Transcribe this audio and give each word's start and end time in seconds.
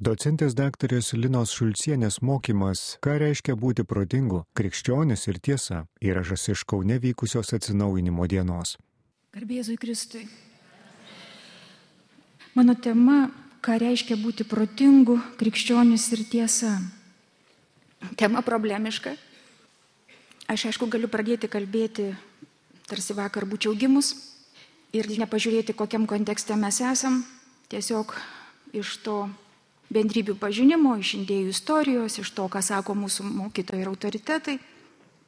Docentės 0.00 0.54
daktarės 0.56 1.10
Linos 1.12 1.50
Šulcienės 1.52 2.22
mokymas, 2.24 2.96
ką 3.04 3.18
reiškia 3.20 3.52
būti 3.52 3.84
protingu, 3.84 4.38
krikščionis 4.56 5.26
ir 5.28 5.36
tiesa, 5.44 5.82
įrašas 6.00 6.46
iš 6.54 6.62
Kaune 6.64 6.96
vykusios 7.02 7.52
atsinaujinimo 7.52 8.24
dienos. 8.24 8.78
Garbėzui 9.36 9.76
Kristui. 9.76 10.22
Mano 12.56 12.78
tema, 12.80 13.26
ką 13.60 13.76
reiškia 13.82 14.16
būti 14.22 14.46
protingu, 14.48 15.18
krikščionis 15.36 16.08
ir 16.16 16.24
tiesa. 16.32 16.72
Tema 18.16 18.40
problemiška. 18.40 19.12
Aš 20.48 20.70
aišku 20.72 20.88
galiu 20.88 21.12
pradėti 21.12 21.52
kalbėti, 21.52 22.08
tarsi 22.88 23.18
vakar 23.20 23.44
būčiau 23.44 23.76
gimus 23.76 24.14
ir 24.96 25.12
nepažiūrėti, 25.12 25.76
kokiam 25.76 26.08
kontekste 26.08 26.56
mes 26.56 26.80
esam, 26.80 27.20
tiesiog 27.68 28.16
iš 28.72 28.96
to 29.04 29.20
bendrybių 29.90 30.36
pažinimo, 30.38 30.96
iš 31.00 31.14
indėjų 31.20 31.52
istorijos, 31.54 32.18
iš 32.22 32.30
to, 32.36 32.46
ką 32.50 32.62
sako 32.62 32.96
mūsų 32.98 33.26
mokytojai 33.26 33.82
ir 33.82 33.90
autoritetai. 33.90 34.56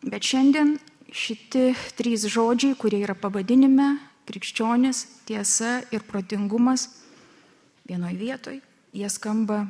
Bet 0.02 0.26
šiandien 0.26 0.76
šitie 1.12 1.72
trys 1.98 2.26
žodžiai, 2.30 2.76
kurie 2.78 3.02
yra 3.02 3.14
pavadinime- 3.14 3.98
krikščionis, 4.28 5.06
tiesa 5.26 5.82
ir 5.92 6.00
protingumas- 6.00 6.88
vienoje 7.88 8.16
vietoje, 8.16 8.60
jie 8.94 9.08
skamba 9.10 9.66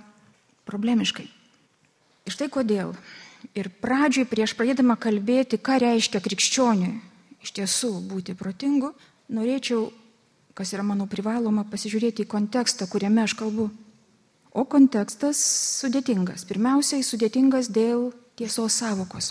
problemiškai. 0.66 1.29
Ir 2.27 2.32
štai 2.32 2.48
kodėl. 2.48 2.95
Ir 3.54 3.70
pradžioj, 3.82 4.27
prieš 4.27 4.54
pradėdama 4.54 4.96
kalbėti, 4.96 5.59
ką 5.59 5.80
reiškia 5.80 6.20
krikščioniui 6.20 7.12
iš 7.43 7.52
tiesų 7.59 7.93
būti 8.06 8.37
protingu, 8.38 8.93
norėčiau, 9.32 9.90
kas 10.54 10.73
yra 10.74 10.84
mano 10.87 11.09
privaloma, 11.10 11.65
pasižiūrėti 11.68 12.24
į 12.24 12.30
kontekstą, 12.30 12.88
kuriame 12.90 13.24
aš 13.24 13.34
kalbu. 13.38 13.70
O 14.52 14.66
kontekstas 14.69 15.38
sudėtingas. 15.80 16.45
Pirmiausiai 16.45 17.05
sudėtingas 17.06 17.70
dėl 17.73 18.10
tiesos 18.37 18.77
savokos. 18.83 19.30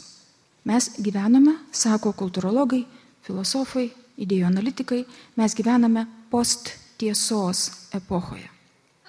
Mes 0.66 0.88
gyvename, 0.98 1.56
sako 1.73 2.14
kultūrologai, 2.18 2.84
filosofai, 3.26 3.92
idėjų 4.22 4.48
analitikai, 4.50 5.04
mes 5.38 5.56
gyvename 5.58 6.08
post 6.34 6.73
tiesos 7.02 7.70
epochoje. 7.94 8.50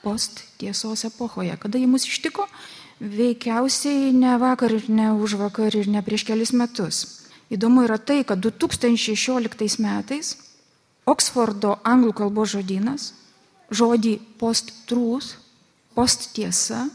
Post 0.03 0.45
tiesos 0.61 1.05
epochoje. 1.09 1.57
Kada 1.61 1.81
jį 1.81 1.89
mus 1.89 2.05
ištiko? 2.09 2.45
Veikiausiai 3.01 4.13
ne 4.13 4.37
vakar 4.41 4.73
ir 4.77 4.89
ne 4.93 5.11
už 5.17 5.39
vakar 5.41 5.75
ir 5.77 5.89
ne 5.89 6.03
prieš 6.05 6.27
kelis 6.29 6.53
metus. 6.53 7.05
Įdomu 7.53 7.85
yra 7.87 7.99
tai, 7.99 8.23
kad 8.25 8.41
2016 8.41 9.81
metais 9.83 10.37
Oksfordo 11.09 11.79
anglų 11.83 12.13
kalbos 12.21 12.53
žodynas 12.55 13.11
žodį 13.75 14.19
post-truth 14.39 15.35
post 15.95 16.33
tiesa 16.37 16.87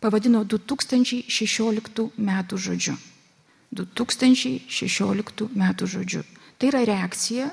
pavadino 0.00 0.44
2016 0.44 2.10
metų 2.16 2.58
žodžiu. 2.58 2.96
2016 3.76 5.48
metų 5.56 5.86
žodžiu. 5.90 6.22
Tai 6.56 6.70
yra 6.70 6.84
reakcija 6.88 7.50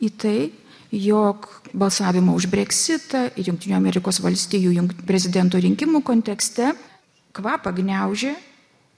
į 0.00 0.10
tai, 0.18 0.50
jog 0.90 1.46
balsavimo 1.72 2.34
už 2.34 2.48
Brexitą 2.50 3.28
ir 3.36 3.50
Junktinių 3.52 3.76
Amerikos 3.78 4.18
valstijų 4.24 4.88
prezidento 5.06 5.60
rinkimų 5.60 6.02
kontekste 6.02 6.72
kvapą 7.36 7.70
gniaužė 7.76 8.34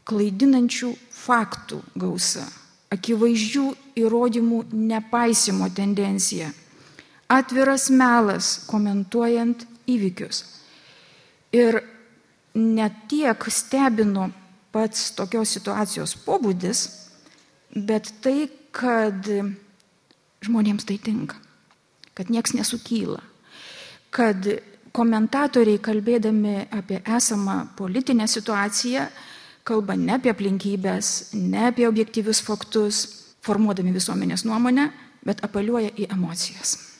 klaidinančių 0.08 0.94
faktų 1.12 1.82
gausa, 2.00 2.46
akivaizdžių 2.90 3.66
įrodymų 4.00 4.64
nepaisimo 4.72 5.68
tendencija, 5.76 6.48
atviras 7.28 7.90
melas 7.92 8.56
komentuojant 8.66 9.66
įvykius. 9.86 10.42
Ir 11.52 11.78
net 12.54 13.06
tiek 13.08 13.44
stebino 13.52 14.30
pats 14.72 15.10
tokios 15.16 15.52
situacijos 15.52 16.14
pobūdis, 16.24 16.84
bet 17.76 18.08
tai, 18.24 18.48
kad 18.72 19.28
žmonėms 20.42 20.86
tai 20.88 20.96
tinka, 21.00 21.36
kad 22.16 22.32
nieks 22.32 22.54
nesukyla, 22.56 23.20
kad 24.12 24.48
komentatoriai 24.96 25.80
kalbėdami 25.80 26.56
apie 26.72 27.00
esamą 27.04 27.62
politinę 27.76 28.28
situaciją 28.28 29.06
kalba 29.64 29.96
ne 29.96 30.16
apie 30.16 30.32
aplinkybės, 30.32 31.32
ne 31.38 31.68
apie 31.68 31.86
objektyvius 31.88 32.42
faktus, 32.44 33.04
formuodami 33.42 33.94
visuomenės 33.94 34.46
nuomonę, 34.48 34.88
bet 35.26 35.44
apeliuoja 35.46 35.92
į 35.96 36.08
emocijas 36.16 36.91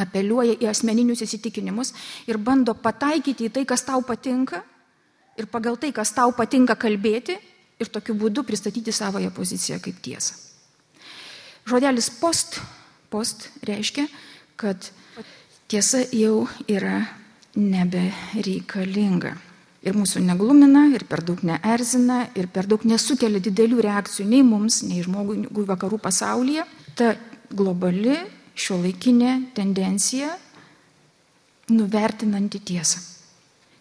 apeliuoja 0.00 0.56
į 0.60 0.68
asmeninius 0.70 1.22
įsitikinimus 1.26 1.92
ir 2.30 2.38
bando 2.38 2.74
pataikyti 2.74 3.48
į 3.48 3.54
tai, 3.56 3.64
kas 3.68 3.84
tau 3.86 4.00
patinka 4.06 4.62
ir 5.38 5.48
pagal 5.52 5.76
tai, 5.80 5.92
kas 5.92 6.12
tau 6.16 6.32
patinka 6.36 6.76
kalbėti 6.76 7.36
ir 7.80 7.90
tokiu 7.92 8.16
būdu 8.18 8.44
pristatyti 8.46 8.94
savoją 8.94 9.32
poziciją 9.34 9.80
kaip 9.82 10.00
tiesą. 10.04 10.36
Žodelis 11.68 12.10
post, 12.18 12.58
post 13.10 13.48
reiškia, 13.66 14.08
kad 14.58 14.90
tiesa 15.70 16.02
jau 16.10 16.48
yra 16.70 17.04
nebereikalinga. 17.56 19.36
Ir 19.82 19.96
mūsų 19.98 20.22
neglumina, 20.22 20.84
ir 20.94 21.02
per 21.10 21.24
daug 21.26 21.40
neerzina, 21.42 22.28
ir 22.38 22.46
per 22.54 22.68
daug 22.70 22.84
nesukelia 22.86 23.42
didelių 23.42 23.80
reakcijų 23.82 24.28
nei 24.30 24.44
mums, 24.46 24.82
nei 24.86 25.02
žmogui 25.02 25.66
vakarų 25.66 25.98
pasaulyje. 26.02 26.66
Ta 26.98 27.16
globali 27.50 28.20
šio 28.62 28.78
laikinė 28.82 29.32
tendencija 29.56 30.36
nuvertinanti 31.72 32.60
tiesą. 32.62 33.00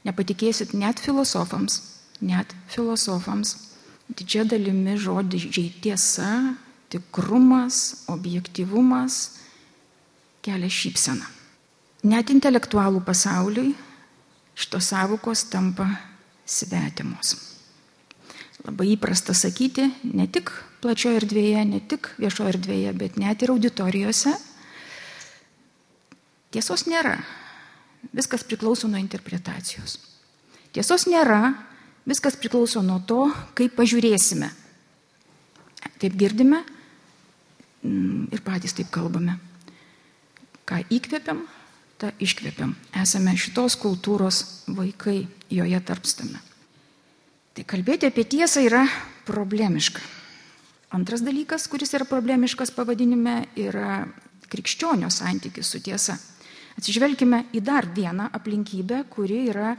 Nepatikėsit 0.07 0.73
net 0.73 1.01
filosofams, 1.03 1.77
net 2.25 2.55
filosofams, 2.73 3.53
didžia 4.09 4.45
dalimi 4.49 4.95
žodžiai 4.97 5.69
tiesa, 5.83 6.55
tikrumas, 6.91 8.05
objektivumas 8.11 9.37
kelia 10.41 10.71
šypseną. 10.71 11.27
Net 12.09 12.33
intelektualų 12.33 13.03
pasauliui 13.05 13.75
šitos 14.57 14.89
savukos 14.89 15.45
tampa 15.53 15.85
svetimos. 16.49 17.35
Labai 18.65 18.91
įprasta 18.95 19.33
sakyti 19.37 19.87
ne 20.05 20.27
tik 20.29 20.49
plačioje 20.81 21.21
erdvėje, 21.21 21.61
ne 21.65 21.79
tik 21.81 22.11
viešoje 22.21 22.55
erdvėje, 22.55 22.93
bet 22.97 23.17
net 23.21 23.45
ir 23.45 23.53
auditorijose, 23.53 24.33
Tiesos 26.51 26.85
nėra. 26.89 27.15
Viskas 28.11 28.43
priklauso 28.43 28.89
nuo 28.91 28.99
interpretacijos. 28.99 29.99
Tiesos 30.75 31.05
nėra, 31.07 31.53
viskas 32.07 32.35
priklauso 32.39 32.81
nuo 32.83 32.99
to, 33.07 33.25
kaip 33.55 33.75
pažiūrėsime. 33.77 34.49
Taip 36.01 36.17
girdime 36.17 36.61
mm, 37.85 38.31
ir 38.33 38.43
patys 38.45 38.75
taip 38.77 38.89
kalbame. 38.93 39.37
Ką 40.67 40.81
įkvepiam, 40.93 41.43
tą 42.01 42.11
iškvepiam. 42.23 42.73
Esame 42.97 43.35
šitos 43.37 43.77
kultūros 43.79 44.41
vaikai, 44.71 45.27
joje 45.53 45.81
tarpstame. 45.85 46.41
Tai 47.51 47.67
kalbėti 47.67 48.07
apie 48.07 48.25
tiesą 48.25 48.63
yra 48.65 48.85
problemiška. 49.27 50.01
Antras 50.95 51.23
dalykas, 51.23 51.67
kuris 51.71 51.93
yra 51.95 52.07
problemiškas 52.07 52.73
pavadinime, 52.75 53.45
yra 53.59 54.03
krikščionio 54.51 55.11
santykis 55.11 55.69
su 55.71 55.79
tiesa. 55.83 56.17
Atsižvelgime 56.79 57.45
į 57.55 57.61
dar 57.65 57.87
vieną 57.95 58.29
aplinkybę, 58.35 59.03
kuri 59.11 59.45
yra, 59.51 59.75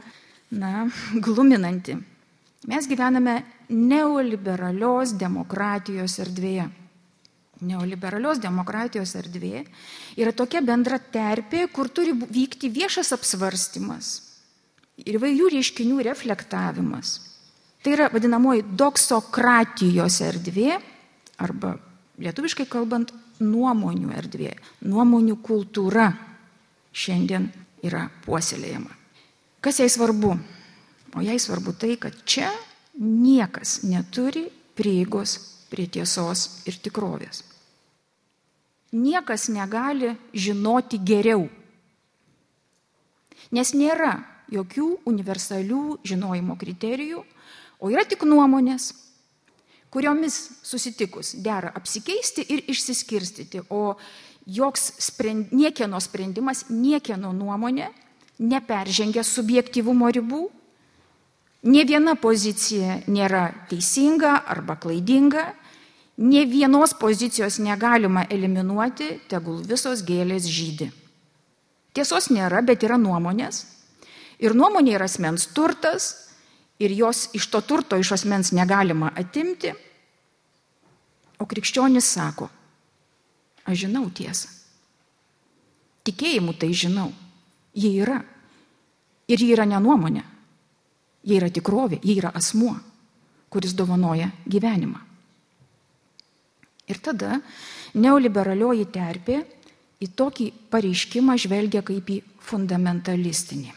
na, 0.53 0.87
gluminanti. 1.25 1.97
Mes 2.69 2.87
gyvename 2.87 3.41
neoliberalios 3.73 5.15
demokratijos 5.19 6.19
erdvėje. 6.23 6.69
Neoliberalios 7.63 8.39
demokratijos 8.43 9.13
erdvė 9.15 9.63
yra 10.19 10.33
tokia 10.35 10.59
bendra 10.65 10.97
terpė, 10.99 11.67
kur 11.71 11.87
turi 11.87 12.11
vykti 12.11 12.71
viešas 12.71 13.13
apsvarstymas 13.15 14.09
ir 15.03 15.17
įvairių 15.17 15.49
reiškinių 15.55 16.01
reflektavimas. 16.05 17.13
Tai 17.83 17.95
yra 17.95 18.09
vadinamoji 18.11 18.65
doksokratijos 18.79 20.19
erdvė 20.23 20.77
arba 21.43 21.75
lietuviškai 22.21 22.67
kalbant 22.69 23.11
nuomonių 23.43 24.11
erdvė, 24.15 24.53
nuomonių 24.87 25.39
kultūra 25.43 26.11
šiandien 26.93 27.49
yra 27.83 28.07
puoselėjama. 28.25 28.93
Kas 29.63 29.79
jai 29.81 29.89
svarbu? 29.91 30.35
O 31.13 31.21
jai 31.21 31.37
svarbu 31.39 31.75
tai, 31.77 31.95
kad 32.01 32.15
čia 32.25 32.49
niekas 32.99 33.81
neturi 33.85 34.47
prieigos 34.77 35.37
prie 35.69 35.87
tiesos 35.89 36.63
ir 36.69 36.77
tikrovės. 36.81 37.43
Niekas 38.93 39.47
negali 39.49 40.11
žinoti 40.37 40.99
geriau. 41.01 41.47
Nes 43.53 43.73
nėra 43.73 44.13
jokių 44.53 44.89
universalių 45.09 45.99
žinojimo 46.05 46.57
kriterijų, 46.61 47.23
o 47.81 47.89
yra 47.89 48.05
tik 48.05 48.25
nuomonės, 48.27 48.91
kuriomis 49.93 50.37
susitikus 50.65 51.33
dera 51.45 51.71
apsikeisti 51.77 52.45
ir 52.53 52.63
išsiskirstyti, 52.69 53.65
o 53.69 53.95
joks 54.45 54.93
sprend, 54.99 55.53
niekieno 55.55 55.99
sprendimas, 56.03 56.65
niekieno 56.69 57.31
nuomonė 57.33 57.89
neperžengia 58.39 59.23
subjektivumo 59.23 60.09
ribų 60.11 60.43
Ne 61.63 61.85
viena 61.87 62.17
pozicija 62.19 62.97
nėra 63.07 63.45
teisinga 63.69 64.33
arba 64.51 64.75
klaidinga, 64.75 65.45
ne 66.19 66.41
vienos 66.43 66.91
pozicijos 66.99 67.61
negalima 67.63 68.25
eliminuoti, 68.27 69.07
tegul 69.31 69.61
visos 69.63 70.03
gėlės 70.03 70.43
žydi. 70.51 70.89
Tiesos 71.95 72.27
nėra, 72.35 72.59
bet 72.67 72.83
yra 72.83 72.97
nuomonės. 72.99 73.61
Ir 74.43 74.57
nuomonė 74.59 74.97
yra 74.97 75.07
asmens 75.07 75.47
turtas, 75.55 76.09
ir 76.83 76.91
jos 76.91 77.29
iš 77.31 77.47
to 77.47 77.61
turto 77.63 77.95
iš 77.95 78.11
asmens 78.17 78.51
negalima 78.51 79.13
atimti. 79.15 79.71
O 81.39 81.47
krikščionis 81.47 82.11
sako, 82.17 82.49
aš 83.65 83.85
žinau 83.85 84.09
tiesą. 84.13 84.49
Tikėjimu 86.03 86.55
tai 86.59 86.73
žinau. 86.75 87.11
Jie 87.73 87.93
yra. 88.03 88.19
Ir 89.31 89.39
jie 89.39 89.53
yra 89.55 89.65
ne 89.65 89.79
nuomonė. 89.79 90.23
Jie 91.23 91.39
yra 91.39 91.47
tikrovė, 91.53 92.01
jie 92.03 92.17
yra 92.19 92.33
asmuo, 92.35 92.75
kuris 93.49 93.75
dovanoja 93.79 94.27
gyvenimą. 94.43 94.99
Ir 96.91 96.99
tada 96.99 97.37
neoliberalioji 97.95 98.89
terpė 98.91 99.37
į 100.03 100.09
tokį 100.19 100.49
pareiškimą 100.73 101.37
žvelgia 101.39 101.83
kaip 101.87 102.09
į 102.11 102.19
fundamentalistinį. 102.43 103.71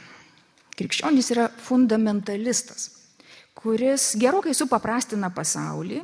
Krikščionis 0.77 1.31
yra 1.33 1.47
fundamentalistas, 1.63 2.91
kuris 3.57 4.11
gerokai 4.21 4.53
supaprastina 4.57 5.31
pasaulį. 5.33 6.03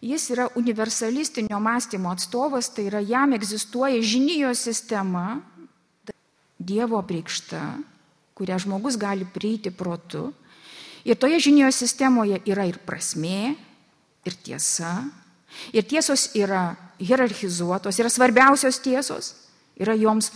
Jis 0.00 0.28
yra 0.30 0.48
universalistinio 0.54 1.58
mąstymo 1.60 2.12
atstovas, 2.14 2.70
tai 2.70 2.86
yra 2.86 3.00
jam 3.02 3.32
egzistuoja 3.34 4.02
žinijos 4.02 4.62
sistema, 4.62 5.40
Dievo 6.58 6.98
priekšta, 7.06 7.78
kurią 8.34 8.56
žmogus 8.58 8.96
gali 8.98 9.22
prieiti 9.22 9.70
protu. 9.70 10.32
Ir 11.06 11.14
toje 11.14 11.38
žinijos 11.38 11.78
sistemoje 11.78 12.40
yra 12.50 12.66
ir 12.66 12.80
prasmė, 12.82 13.54
ir 14.26 14.34
tiesa. 14.42 15.06
Ir 15.72 15.86
tiesos 15.86 16.32
yra 16.34 16.74
hierarchizuotos, 16.98 18.00
yra 18.02 18.10
svarbiausios 18.10 18.82
tiesos, 18.82 19.30
yra 19.78 19.94
joms 19.94 20.32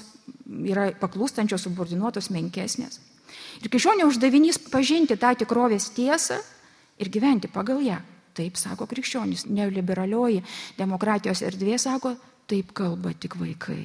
yra 0.46 0.90
paklūstančios, 1.00 1.66
subordinuotos, 1.66 2.30
menkesnės. 2.32 3.00
Ir 3.62 3.70
krikščionio 3.70 4.08
uždavinys 4.10 4.60
pažinti 4.70 5.18
tą 5.20 5.34
tikrovės 5.38 5.90
tiesą 5.96 6.38
ir 7.02 7.10
gyventi 7.12 7.50
pagal 7.52 7.82
ją. 7.84 7.98
Taip 8.36 8.56
sako 8.60 8.86
krikščionis. 8.90 9.46
Neoliberalioji 9.52 10.42
demokratijos 10.78 11.42
erdvė 11.44 11.78
sako, 11.80 12.14
taip 12.48 12.72
kalba 12.76 13.12
tik 13.12 13.36
vaikai. 13.40 13.82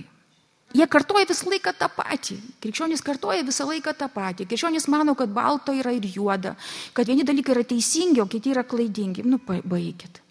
Jie 0.76 0.84
kartoja 0.92 1.26
visą 1.28 1.48
laiką 1.48 1.72
tą 1.80 1.88
patį. 1.96 2.38
Krikščionys 2.64 3.04
kartoja 3.06 3.46
visą 3.48 3.68
laiką 3.70 3.94
tą 3.96 4.10
patį. 4.12 4.48
Krikščionys 4.50 4.90
mano, 4.92 5.16
kad 5.16 5.32
balto 5.32 5.72
yra 5.76 5.94
ir 5.96 6.06
juoda, 6.12 6.58
kad 6.94 7.08
vieni 7.08 7.24
dalykai 7.28 7.56
yra 7.56 7.64
teisingi, 7.68 8.20
o 8.22 8.28
kiti 8.28 8.52
yra 8.52 8.66
klaidingi. 8.68 9.24
Nu, 9.24 9.40
baigit. 9.48 10.22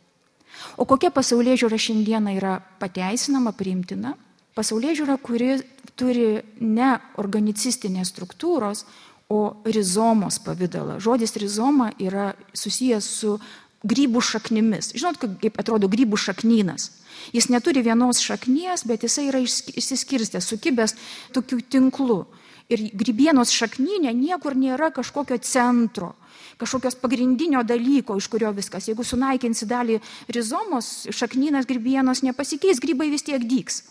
O 0.77 0.85
kokia 0.89 1.11
pasaulyje 1.13 1.63
žiūra 1.65 1.81
šiandieną 1.81 2.37
yra 2.37 2.59
pateisinama, 2.81 3.55
priimtina? 3.57 4.15
Pasaulyje 4.57 5.01
žiūra, 5.01 5.17
kuri 5.25 5.57
turi 5.97 6.29
ne 6.61 6.95
organicistinės 7.21 8.13
struktūros, 8.13 8.85
o 9.29 9.57
rizomos 9.67 10.39
pavydalą. 10.39 11.01
Žodis 11.03 11.35
rizoma 11.43 11.91
yra 11.99 12.35
susijęs 12.55 13.09
su 13.21 13.33
grybų 13.85 14.23
šaknimis. 14.25 14.93
Žinot, 14.97 15.21
kaip 15.43 15.61
atrodo 15.61 15.91
grybų 15.93 16.19
šaknynas. 16.21 16.91
Jis 17.35 17.49
neturi 17.53 17.83
vienos 17.85 18.21
šaknies, 18.23 18.85
bet 18.89 19.05
jisai 19.07 19.29
yra 19.31 19.41
išsiskirstęs, 19.43 20.47
sukibęs 20.47 20.97
tokiu 21.35 21.61
tinklu. 21.61 22.25
Ir 22.73 22.83
grybienos 22.99 23.53
šakninė 23.55 24.11
niekur 24.17 24.57
nėra 24.59 24.91
kažkokio 24.95 25.39
centro, 25.47 26.15
kažkokios 26.59 26.97
pagrindinio 26.99 27.63
dalyko, 27.63 28.17
iš 28.19 28.27
kurio 28.33 28.51
viskas. 28.57 28.89
Jeigu 28.91 29.07
sunaikinsi 29.07 29.69
dalį 29.71 30.01
rizomos, 30.35 31.07
šaknynas 31.15 31.69
grybienos 31.69 32.25
nepasikeis, 32.27 32.83
grybai 32.83 33.11
vis 33.13 33.27
tiek 33.27 33.45
dyks. 33.47 33.85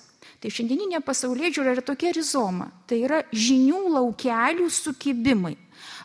Tai 0.44 0.52
šiandieninė 0.52 1.00
pasaulyje 1.06 1.54
žiūra 1.56 1.78
yra 1.78 1.84
tokia 1.86 2.12
rizoma. 2.16 2.68
Tai 2.90 3.00
yra 3.00 3.22
žinių 3.32 3.80
laukelių 3.96 4.68
sukibimai. 4.70 5.56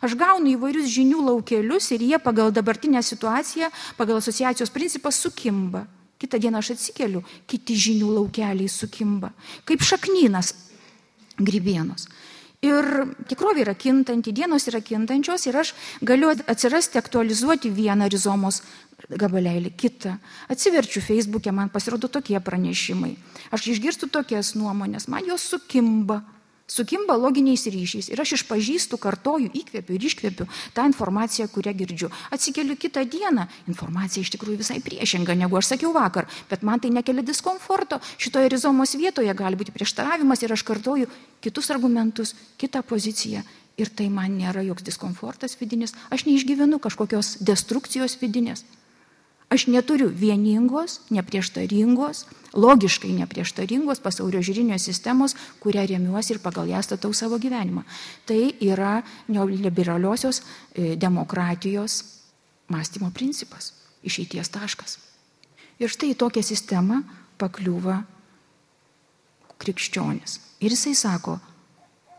Aš 0.01 0.15
gaunu 0.17 0.49
įvairius 0.55 0.89
žinių 0.89 1.21
laukelius 1.27 1.91
ir 1.93 2.01
jie 2.01 2.19
pagal 2.21 2.51
dabartinę 2.53 3.03
situaciją, 3.05 3.69
pagal 3.97 4.17
asociacijos 4.17 4.73
principą 4.73 5.11
sukimba. 5.13 5.85
Kitą 6.21 6.37
dieną 6.41 6.61
aš 6.61 6.75
atsikeliu, 6.75 7.23
kiti 7.49 7.77
žinių 7.77 8.11
laukeliai 8.17 8.69
sukimba. 8.69 9.31
Kaip 9.65 9.81
šaknynas 9.85 10.53
grybienos. 11.41 12.07
Ir 12.61 12.85
tikrovė 13.25 13.63
yra 13.63 13.73
kintanti, 13.73 14.33
dienos 14.37 14.67
yra 14.69 14.83
kintančios 14.85 15.47
ir 15.49 15.55
aš 15.57 15.71
galiu 16.05 16.29
atsirasti, 16.29 16.99
aktualizuoti 17.01 17.71
vieną 17.73 18.05
rizomos 18.13 18.61
gabalėlį, 19.09 19.71
kitą. 19.73 20.19
Atsiverčiu 20.51 21.01
Facebook'e, 21.01 21.49
man 21.49 21.71
pasirodo 21.73 22.05
tokie 22.05 22.37
pranešimai. 22.37 23.15
Aš 23.49 23.71
išgirstu 23.73 24.11
tokias 24.13 24.53
nuomonės, 24.53 25.09
man 25.09 25.25
jos 25.25 25.47
sukimba. 25.49 26.21
Sukimba 26.71 27.17
loginiais 27.19 27.65
ryšiais 27.67 28.07
ir 28.13 28.19
aš 28.23 28.37
išpažįstu, 28.37 28.95
kartoju, 28.95 29.49
įkvepiu 29.59 29.97
ir 29.97 30.05
iškvepiu 30.07 30.45
tą 30.71 30.85
informaciją, 30.87 31.49
kurią 31.51 31.73
girdžiu. 31.75 32.07
Atsikeliu 32.31 32.77
kitą 32.79 33.03
dieną, 33.03 33.43
informacija 33.67 34.23
iš 34.23 34.31
tikrųjų 34.37 34.61
visai 34.61 34.79
priešinga, 34.79 35.35
negu 35.35 35.59
aš 35.59 35.73
sakiau 35.73 35.91
vakar, 35.91 36.29
bet 36.47 36.63
man 36.63 36.79
tai 36.79 36.93
nekelia 36.95 37.27
diskomforto. 37.27 37.99
Šitoje 38.15 38.53
rizomos 38.55 38.95
vietoje 38.95 39.35
gali 39.35 39.59
būti 39.59 39.75
prieštaravimas 39.75 40.47
ir 40.47 40.55
aš 40.55 40.63
kartoju 40.63 41.11
kitus 41.43 41.73
argumentus, 41.75 42.37
kitą 42.55 42.85
poziciją. 42.87 43.43
Ir 43.75 43.91
tai 43.91 44.07
man 44.07 44.39
nėra 44.39 44.63
joks 44.63 44.87
diskomfortas 44.87 45.59
vidinis, 45.59 45.91
aš 46.07 46.23
neišgyvenu 46.23 46.79
kažkokios 46.79 47.41
destrukcijos 47.43 48.15
vidinės. 48.23 48.63
Aš 49.51 49.65
neturiu 49.67 50.07
vieningos, 50.07 51.01
neprieštaringos, 51.11 52.23
logiškai 52.55 53.11
neprieštaringos 53.17 53.99
pasaulio 53.99 54.39
žiūrinės 54.39 54.85
sistemos, 54.87 55.35
kurią 55.59 55.83
remiuosi 55.91 56.37
ir 56.37 56.39
pagal 56.39 56.71
ją 56.71 56.79
statau 56.85 57.11
savo 57.11 57.35
gyvenimą. 57.35 57.83
Tai 58.23 58.39
yra 58.63 59.01
neoliberaliosios 59.27 60.39
e, 60.39 60.95
demokratijos 60.95 61.99
mąstymo 62.71 63.11
principas, 63.11 63.73
išeities 64.07 64.53
taškas. 64.55 64.97
Ir 65.83 65.91
štai 65.91 66.13
į 66.13 66.19
tokią 66.23 66.43
sistemą 66.47 67.01
pakliūva 67.41 67.99
krikščionis. 69.59 70.39
Ir 70.63 70.71
jisai 70.71 70.95
sako, 70.95 71.39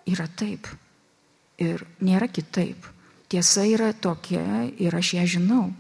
yra 0.04 0.28
taip 0.28 0.68
ir 1.62 1.80
nėra 2.04 2.28
kitaip. 2.28 2.84
Tiesa 3.32 3.64
yra 3.64 3.94
tokia 3.96 4.66
ir 4.76 4.92
aš 4.92 5.14
ją 5.16 5.24
žinau. 5.38 5.70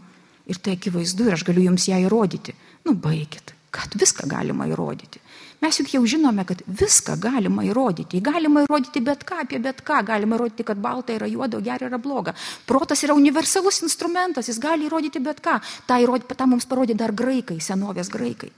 Ir 0.52 0.60
tai 0.60 0.76
akivaizdu 0.76 1.30
ir 1.30 1.38
aš 1.38 1.46
galiu 1.48 1.64
jums 1.70 1.88
ją 1.88 2.02
įrodyti. 2.04 2.52
Nu, 2.84 2.92
baigit, 2.92 3.54
kad 3.72 3.94
viską 3.96 4.26
galima 4.28 4.66
įrodyti. 4.68 5.22
Mes 5.62 5.78
juk 5.78 5.92
jau 5.94 6.02
žinome, 6.10 6.42
kad 6.44 6.60
viską 6.66 7.14
galima 7.22 7.62
įrodyti. 7.62 8.18
Galima 8.24 8.64
įrodyti 8.64 9.00
bet 9.06 9.22
ką 9.24 9.44
apie 9.44 9.60
bet 9.62 9.80
ką. 9.86 10.00
Galima 10.08 10.36
įrodyti, 10.36 10.66
kad 10.66 10.80
balta 10.82 11.14
yra 11.14 11.28
juoda, 11.30 11.60
o 11.60 11.64
gera 11.64 11.86
yra 11.86 12.00
bloga. 12.02 12.34
Protas 12.66 13.04
yra 13.06 13.14
universalus 13.14 13.78
instrumentas, 13.86 14.50
jis 14.50 14.58
gali 14.60 14.88
įrodyti 14.90 15.22
bet 15.22 15.40
ką. 15.44 15.60
Ta, 15.86 16.00
įrodyti, 16.02 16.34
ta 16.36 16.50
mums 16.50 16.66
parodė 16.66 16.98
dar 16.98 17.14
graikai, 17.14 17.60
senovės 17.62 18.10
graikai. 18.12 18.50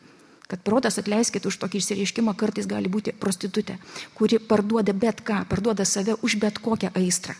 Kad 0.48 0.64
protas, 0.64 0.96
atleiskit 1.00 1.44
už 1.46 1.60
tokį 1.60 1.82
išsireiškimą, 1.82 2.34
kartais 2.40 2.66
gali 2.68 2.88
būti 2.88 3.14
prostitutė, 3.16 3.78
kuri 4.16 4.40
parduoda 4.40 4.96
bet 4.96 5.22
ką, 5.24 5.44
parduoda 5.48 5.84
save 5.84 6.16
už 6.24 6.40
bet 6.40 6.58
kokią 6.64 6.90
aistrą. 6.96 7.36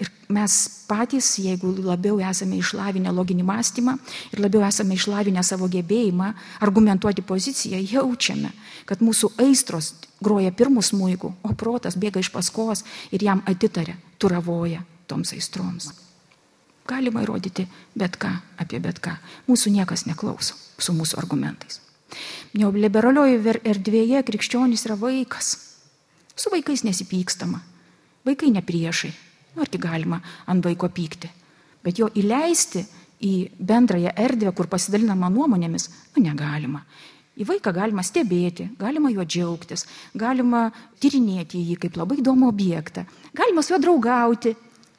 Ir 0.00 0.08
mes 0.32 0.54
patys, 0.88 1.34
jeigu 1.42 1.74
labiau 1.84 2.20
esame 2.24 2.56
išlavinę 2.56 3.12
loginį 3.12 3.44
mąstymą 3.44 3.96
ir 4.32 4.40
labiau 4.40 4.62
esame 4.64 4.96
išlavinę 4.96 5.42
savo 5.44 5.68
gebėjimą 5.68 6.30
argumentuoti 6.64 7.24
poziciją, 7.26 7.80
jaučiame, 7.84 8.52
kad 8.88 9.04
mūsų 9.04 9.34
aistros 9.44 9.92
groja 10.24 10.52
pirmus 10.56 10.94
mūjų, 10.96 11.34
o 11.44 11.52
protas 11.52 11.98
bėga 12.00 12.24
iš 12.24 12.32
paskos 12.32 12.84
ir 13.12 13.24
jam 13.28 13.44
atitarė, 13.50 13.98
turavoja 14.18 14.86
toms 15.10 15.34
aistroms. 15.36 15.90
Galima 16.88 17.22
įrodyti 17.22 17.68
bet 17.94 18.16
ką 18.18 18.32
apie 18.58 18.80
bet 18.82 18.98
ką. 19.04 19.18
Mūsų 19.46 19.76
niekas 19.76 20.08
neklauso 20.08 20.56
su 20.80 20.96
mūsų 20.96 21.20
argumentais. 21.20 21.82
Neoliberalioje 22.56 23.60
erdvėje 23.62 24.22
krikščionis 24.26 24.86
yra 24.88 24.96
vaikas. 24.98 25.52
Su 26.34 26.50
vaikais 26.50 26.82
nesipykstama. 26.88 27.60
Vaikai 28.26 28.50
ne 28.52 28.62
priešai, 28.64 29.12
Nu, 29.54 29.62
argi 29.64 29.78
galima 29.82 30.20
ant 30.46 30.64
vaiko 30.64 30.88
pykti. 30.94 31.30
Bet 31.84 31.98
jo 31.98 32.10
įleisti 32.14 32.84
į 33.24 33.32
bendrąją 33.58 34.12
erdvę, 34.16 34.52
kur 34.56 34.68
pasidalinama 34.70 35.30
nuomonėmis, 35.32 35.88
nu 36.14 36.24
negalima. 36.24 36.84
Į 37.40 37.46
vaiką 37.48 37.72
galima 37.72 38.02
stebėti, 38.04 38.66
galima 38.78 39.10
juo 39.12 39.24
džiaugtis, 39.24 39.86
galima 40.18 40.66
tyrinėti 41.00 41.60
jį 41.70 41.78
kaip 41.84 41.96
labai 41.96 42.18
įdomų 42.20 42.50
objektą, 42.50 43.06
galima 43.36 43.64
su 43.64 43.72
juo 43.72 43.80
draugauti, 43.80 44.54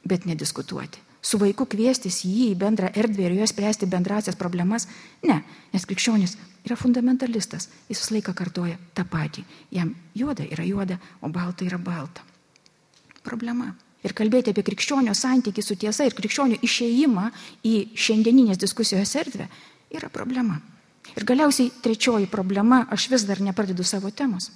bet 0.08 0.26
nediskutuoti. 0.26 1.04
Su 1.22 1.38
vaiku 1.38 1.68
kviestis 1.70 2.24
jį 2.26 2.48
į 2.50 2.58
bendrą 2.58 2.90
erdvę 2.98 3.28
ir 3.28 3.36
juos 3.38 3.54
spręsti 3.54 3.86
bendrasias 3.86 4.40
problemas- 4.40 4.88
ne, 5.30 5.44
nes 5.74 5.86
krikščionis 5.86 6.38
yra 6.66 6.76
fundamentalistas, 6.76 7.70
jis 7.90 8.02
visą 8.02 8.16
laiką 8.16 8.34
kartoja 8.34 8.78
tą 8.96 9.06
patį. 9.06 9.44
Jam 9.72 9.96
juoda 10.16 10.44
yra 10.44 10.66
juoda, 10.66 11.00
o 11.22 11.30
balta 11.30 11.66
yra 11.66 11.78
balta. 11.78 12.22
Problema 13.24 13.76
Ir 14.02 14.16
kalbėti 14.18 14.50
apie 14.54 14.64
krikščionio 14.66 15.14
santykį 15.14 15.62
su 15.62 15.78
tiesa 15.78 16.08
ir 16.08 16.16
krikščionio 16.18 16.58
išėjimą 16.66 17.28
į 17.68 17.76
šiandieninės 17.94 18.62
diskusijos 18.62 19.14
erdvę 19.22 19.46
yra 19.94 20.10
problema. 20.10 20.58
Ir 21.16 21.26
galiausiai 21.28 21.72
trečioji 21.84 22.30
problema, 22.32 22.86
aš 22.90 23.10
vis 23.12 23.26
dar 23.28 23.42
nepradedu 23.44 23.84
savo 23.84 24.10
temos. 24.10 24.50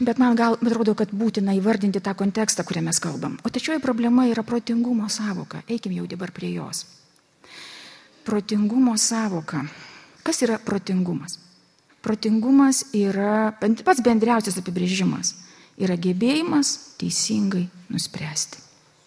Bet 0.00 0.18
man 0.18 0.36
gal 0.36 0.56
atrodo, 0.56 0.94
kad 0.96 1.10
būtina 1.12 1.52
įvardinti 1.58 2.00
tą 2.00 2.14
kontekstą, 2.16 2.64
kuriame 2.64 2.88
mes 2.88 3.00
kalbam. 3.02 3.36
O 3.44 3.50
trečioji 3.52 3.82
problema 3.84 4.24
yra 4.30 4.42
protingumo 4.46 5.08
savoka. 5.12 5.60
Eikim 5.68 5.92
jau 5.98 6.06
dabar 6.08 6.32
prie 6.32 6.54
jos. 6.54 6.86
Protingumo 8.24 8.96
savoka. 8.96 9.64
Kas 10.24 10.40
yra 10.46 10.58
protingumas? 10.62 11.38
Protingumas 12.00 12.86
yra 12.96 13.52
pats 13.60 14.00
bendriausias 14.04 14.56
apibrėžimas. 14.60 15.34
Yra 15.80 15.96
gebėjimas 15.96 16.74
teisingai 17.00 17.64
nuspręsti. 17.88 18.60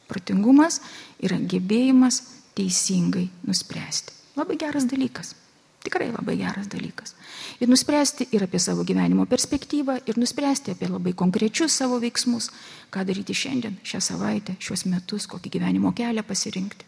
Protingumas 0.10 0.80
yra 1.24 1.38
gebėjimas 1.38 2.22
teisingai 2.58 3.27
nuspręsti. 3.48 4.13
Labai 4.38 4.58
geras 4.62 4.88
dalykas. 4.89 5.36
Tikrai 5.84 6.10
labai 6.13 6.38
geras 6.39 6.70
dalykas. 6.72 7.12
Ir 7.60 7.68
nuspręsti 7.68 8.30
ir 8.32 8.46
apie 8.46 8.60
savo 8.60 8.86
gyvenimo 8.88 9.25
perspektyvą, 9.27 9.98
ir 10.08 10.18
nuspręsti 10.18 10.72
apie 10.72 10.88
labai 10.88 11.12
konkrečius 11.13 11.75
savo 11.75 12.00
veiksmus, 12.00 12.50
ką 12.89 13.03
daryti 13.03 13.36
šiandien, 13.36 13.75
šią 13.84 14.00
savaitę, 14.01 14.56
šiuos 14.63 14.86
metus, 14.88 15.27
kokį 15.27 15.51
gyvenimo 15.58 15.92
kelią 15.96 16.24
pasirinkti. 16.24 16.88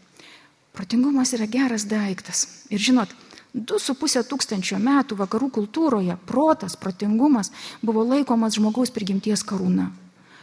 Protingumas 0.75 1.34
yra 1.36 1.48
geras 1.48 1.86
daiktas. 1.92 2.46
Ir 2.72 2.80
žinot, 2.80 3.12
du 3.55 3.79
su 3.79 3.95
pusė 3.95 4.24
tūkstančio 4.27 4.77
metų 4.83 5.15
vakarų 5.21 5.50
kultūroje 5.57 6.17
protas, 6.27 6.75
protingumas 6.75 7.53
buvo 7.81 8.03
laikomas 8.03 8.57
žmogaus 8.59 8.91
prigimties 8.91 9.45
karūna. 9.47 9.91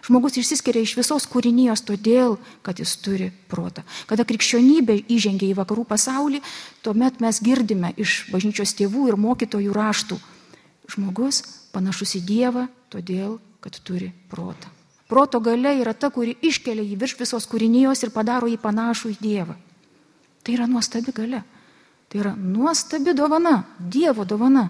Žmogus 0.03 0.41
išsiskiria 0.41 0.83
iš 0.83 0.97
visos 0.99 1.29
kūrinijos 1.31 1.85
todėl, 1.87 2.35
kad 2.67 2.81
jis 2.83 2.97
turi 3.05 3.29
protą. 3.53 3.85
Kada 4.11 4.25
krikščionybė 4.27 4.97
įžengia 5.07 5.53
į 5.53 5.59
vakarų 5.61 5.85
pasaulį, 5.93 6.41
tuomet 6.83 7.21
mes 7.23 7.39
girdime 7.45 7.93
iš 7.95 8.25
bažnyčios 8.33 8.75
tėvų 8.81 9.13
ir 9.13 9.21
mokytojų 9.21 9.77
raštų. 9.77 10.19
Žmogus 10.91 11.45
panašus 11.71 12.17
į 12.19 12.25
Dievą 12.27 12.67
todėl, 12.91 13.39
kad 13.63 13.79
turi 13.87 14.11
protą. 14.33 14.73
Proto 15.07 15.39
gale 15.45 15.77
yra 15.79 15.93
ta, 15.95 16.11
kuri 16.11 16.35
iškelia 16.41 16.83
jį 16.83 16.99
virš 16.99 17.19
visos 17.21 17.47
kūrinijos 17.47 18.03
ir 18.03 18.11
padaro 18.11 18.51
jį 18.51 18.59
panašų 18.59 19.13
į 19.13 19.19
Dievą. 19.23 19.55
Tai 20.43 20.57
yra 20.57 20.67
nuostabi 20.67 21.15
gale. 21.15 21.45
Tai 22.13 22.21
yra 22.21 22.35
nuostabi 22.37 23.15
dovana, 23.17 23.63
Dievo 23.79 24.27
dovana. 24.29 24.67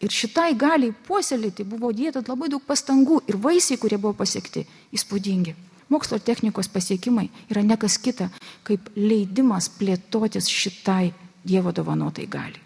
Ir 0.00 0.10
šitai 0.10 0.54
galiai 0.56 0.94
puoselėti 1.06 1.66
buvo 1.68 1.92
dėta 1.92 2.22
labai 2.24 2.48
daug 2.48 2.62
pastangų 2.64 3.20
ir 3.28 3.36
vaisiai, 3.36 3.76
kurie 3.78 3.98
buvo 4.00 4.16
pasiekti, 4.16 4.64
įspūdingi. 4.96 5.52
Mokslo 5.92 6.16
technikos 6.18 6.70
pasiekimai 6.72 7.26
yra 7.52 7.60
nekas 7.62 7.98
kita, 8.00 8.30
kaip 8.64 8.88
leidimas 8.96 9.68
plėtotis 9.76 10.48
šitai 10.48 11.12
Dievo 11.44 11.74
dovanotai 11.76 12.24
galiai. 12.30 12.62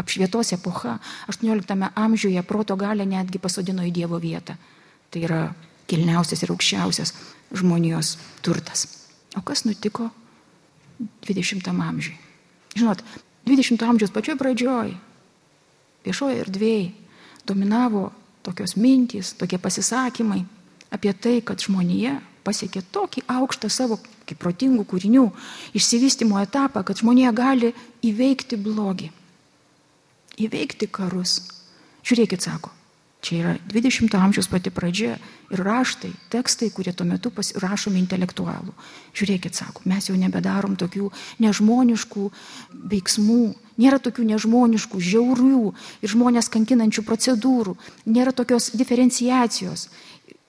Apšvietos 0.00 0.54
epocha 0.56 0.96
18 1.28 1.90
amžiuje 1.94 2.42
proto 2.48 2.76
galę 2.80 3.04
netgi 3.04 3.38
pasodino 3.38 3.84
į 3.84 3.92
Dievo 3.92 4.16
vietą. 4.22 4.56
Tai 5.12 5.22
yra 5.28 5.42
kilniausias 5.90 6.40
ir 6.42 6.54
aukščiausias 6.54 7.12
žmonijos 7.60 8.16
turtas. 8.40 8.86
O 9.36 9.44
kas 9.44 9.66
nutiko 9.68 10.08
20 11.28 11.68
amžiui? 11.68 12.16
Žinot, 12.78 13.04
20 13.46 13.82
amžiaus 13.88 14.14
pačioj 14.14 14.38
pradžioj 14.40 14.92
viešoje 16.06 16.42
erdvėje 16.42 16.90
dominavo 17.46 18.10
tokios 18.42 18.76
mintys, 18.76 19.34
tokie 19.38 19.58
pasisakymai 19.58 20.42
apie 20.92 21.12
tai, 21.14 21.40
kad 21.46 21.62
žmonija 21.62 22.18
pasiekė 22.46 22.82
tokį 22.94 23.24
aukštą 23.30 23.70
savo 23.70 23.98
kaip 24.26 24.38
protingų 24.42 24.84
kūrinių 24.90 25.24
išsivystimo 25.78 26.38
etapą, 26.42 26.82
kad 26.86 26.98
žmonija 26.98 27.32
gali 27.34 27.72
įveikti 28.06 28.58
blogį, 28.58 29.10
įveikti 30.42 30.88
karus. 30.90 31.40
Žiūrėkit, 32.02 32.42
sako, 32.42 32.72
Čia 33.22 33.36
yra 33.38 33.50
20-ojo 33.70 34.18
amžiaus 34.18 34.48
pati 34.50 34.72
pradžia 34.74 35.14
ir 35.54 35.60
raštai, 35.62 36.10
tekstai, 36.32 36.72
kurie 36.74 36.90
tuo 36.90 37.06
metu 37.06 37.30
pasirašomi 37.30 38.00
intelektualų. 38.02 38.74
Žiūrėkit, 39.14 39.54
sako, 39.54 39.84
mes 39.86 40.08
jau 40.10 40.16
nebedarom 40.18 40.74
tokių 40.74 41.12
nežmoniškų 41.44 42.24
veiksmų, 42.90 43.44
nėra 43.78 44.00
tokių 44.02 44.26
nežmoniškų, 44.32 45.04
žiaurių 45.12 45.62
ir 46.02 46.14
žmonės 46.16 46.50
kankinančių 46.50 47.06
procedūrų, 47.06 47.76
nėra 48.10 48.34
tokios 48.34 48.72
diferenciacijos. 48.74 49.86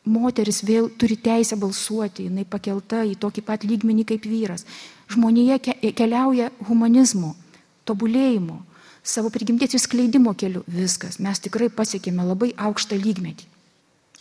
Moteris 0.10 0.66
vėl 0.66 0.90
turi 0.98 1.22
teisę 1.22 1.56
balsuoti, 1.62 2.26
jinai 2.26 2.50
pakelta 2.50 3.06
į 3.06 3.20
tokį 3.22 3.46
pat 3.54 3.70
lygmenį 3.70 4.10
kaip 4.16 4.26
vyras. 4.26 4.66
Žmonėje 5.14 5.62
keliauja 5.94 6.50
humanizmo, 6.66 7.36
tobulėjimo 7.86 8.64
savo 9.04 9.30
prigimties 9.30 9.76
išskleidimo 9.76 10.34
keliu. 10.34 10.64
Viskas, 10.68 11.20
mes 11.20 11.42
tikrai 11.44 11.70
pasiekėme 11.70 12.24
labai 12.26 12.54
aukštą 12.58 12.98
lygmetį. 13.00 13.50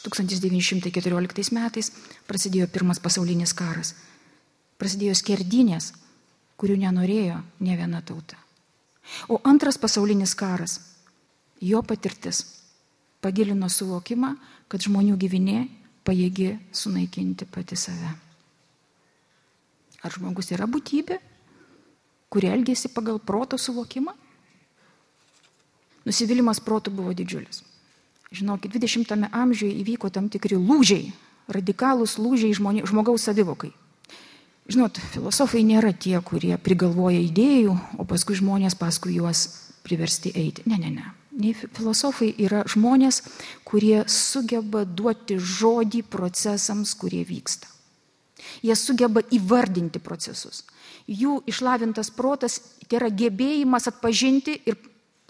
1914 0.02 1.54
metais 1.54 1.92
prasidėjo 2.26 2.66
pirmas 2.74 2.98
pasaulinis 2.98 3.54
karas. 3.54 3.94
Prasidėjo 4.78 5.14
skerdinės, 5.14 5.92
kurių 6.58 6.80
nenorėjo 6.82 7.38
ne 7.62 7.76
viena 7.78 8.02
tauta. 8.02 8.38
O 9.30 9.38
antras 9.46 9.78
pasaulinis 9.78 10.34
karas, 10.38 10.80
jo 11.62 11.82
patirtis 11.86 12.42
pagilino 13.22 13.68
suvokimą, 13.70 14.34
kad 14.66 14.82
žmonių 14.82 15.14
gyvinė 15.18 15.60
pajėgi 16.02 16.56
sunaikinti 16.74 17.46
pati 17.46 17.78
save. 17.78 18.10
Ar 20.02 20.10
žmogus 20.10 20.50
yra 20.50 20.66
būtybė, 20.66 21.20
kuri 22.32 22.50
elgėsi 22.50 22.90
pagal 22.90 23.20
proto 23.22 23.58
suvokimą? 23.58 24.16
Nusivylimas 26.08 26.60
protų 26.64 26.92
buvo 26.94 27.14
didžiulis. 27.16 27.62
Žinokit, 28.32 28.72
20-ame 28.72 29.28
amžiuje 29.28 29.74
įvyko 29.82 30.08
tam 30.10 30.30
tikri 30.32 30.56
lūžiai, 30.56 31.12
radikalūs 31.52 32.16
lūžiai 32.18 32.56
žmonė, 32.56 32.86
žmogaus 32.88 33.28
savivokai. 33.28 33.72
Žinot, 34.72 34.98
filosofai 35.12 35.64
nėra 35.66 35.90
tie, 35.92 36.14
kurie 36.24 36.54
prigalvoja 36.56 37.20
idėjų, 37.20 37.74
o 37.98 38.06
paskui 38.08 38.38
žmonės 38.38 38.78
paskui 38.78 39.18
juos 39.18 39.44
priversti 39.82 40.32
eiti. 40.38 40.64
Ne, 40.70 40.78
ne, 40.78 40.92
ne. 40.94 41.10
Nei 41.32 41.52
filosofai 41.56 42.30
yra 42.44 42.62
žmonės, 42.68 43.22
kurie 43.66 44.04
sugeba 44.10 44.84
duoti 44.84 45.38
žodį 45.40 46.04
procesams, 46.12 46.92
kurie 46.96 47.24
vyksta. 47.28 47.68
Jie 48.62 48.76
sugeba 48.76 49.22
įvardinti 49.32 50.00
procesus. 50.02 50.62
Jų 51.08 51.40
išlavintas 51.50 52.10
protas 52.14 52.58
tai 52.86 53.00
yra 53.00 53.10
gebėjimas 53.10 53.88
atpažinti 53.90 54.58
ir 54.66 54.76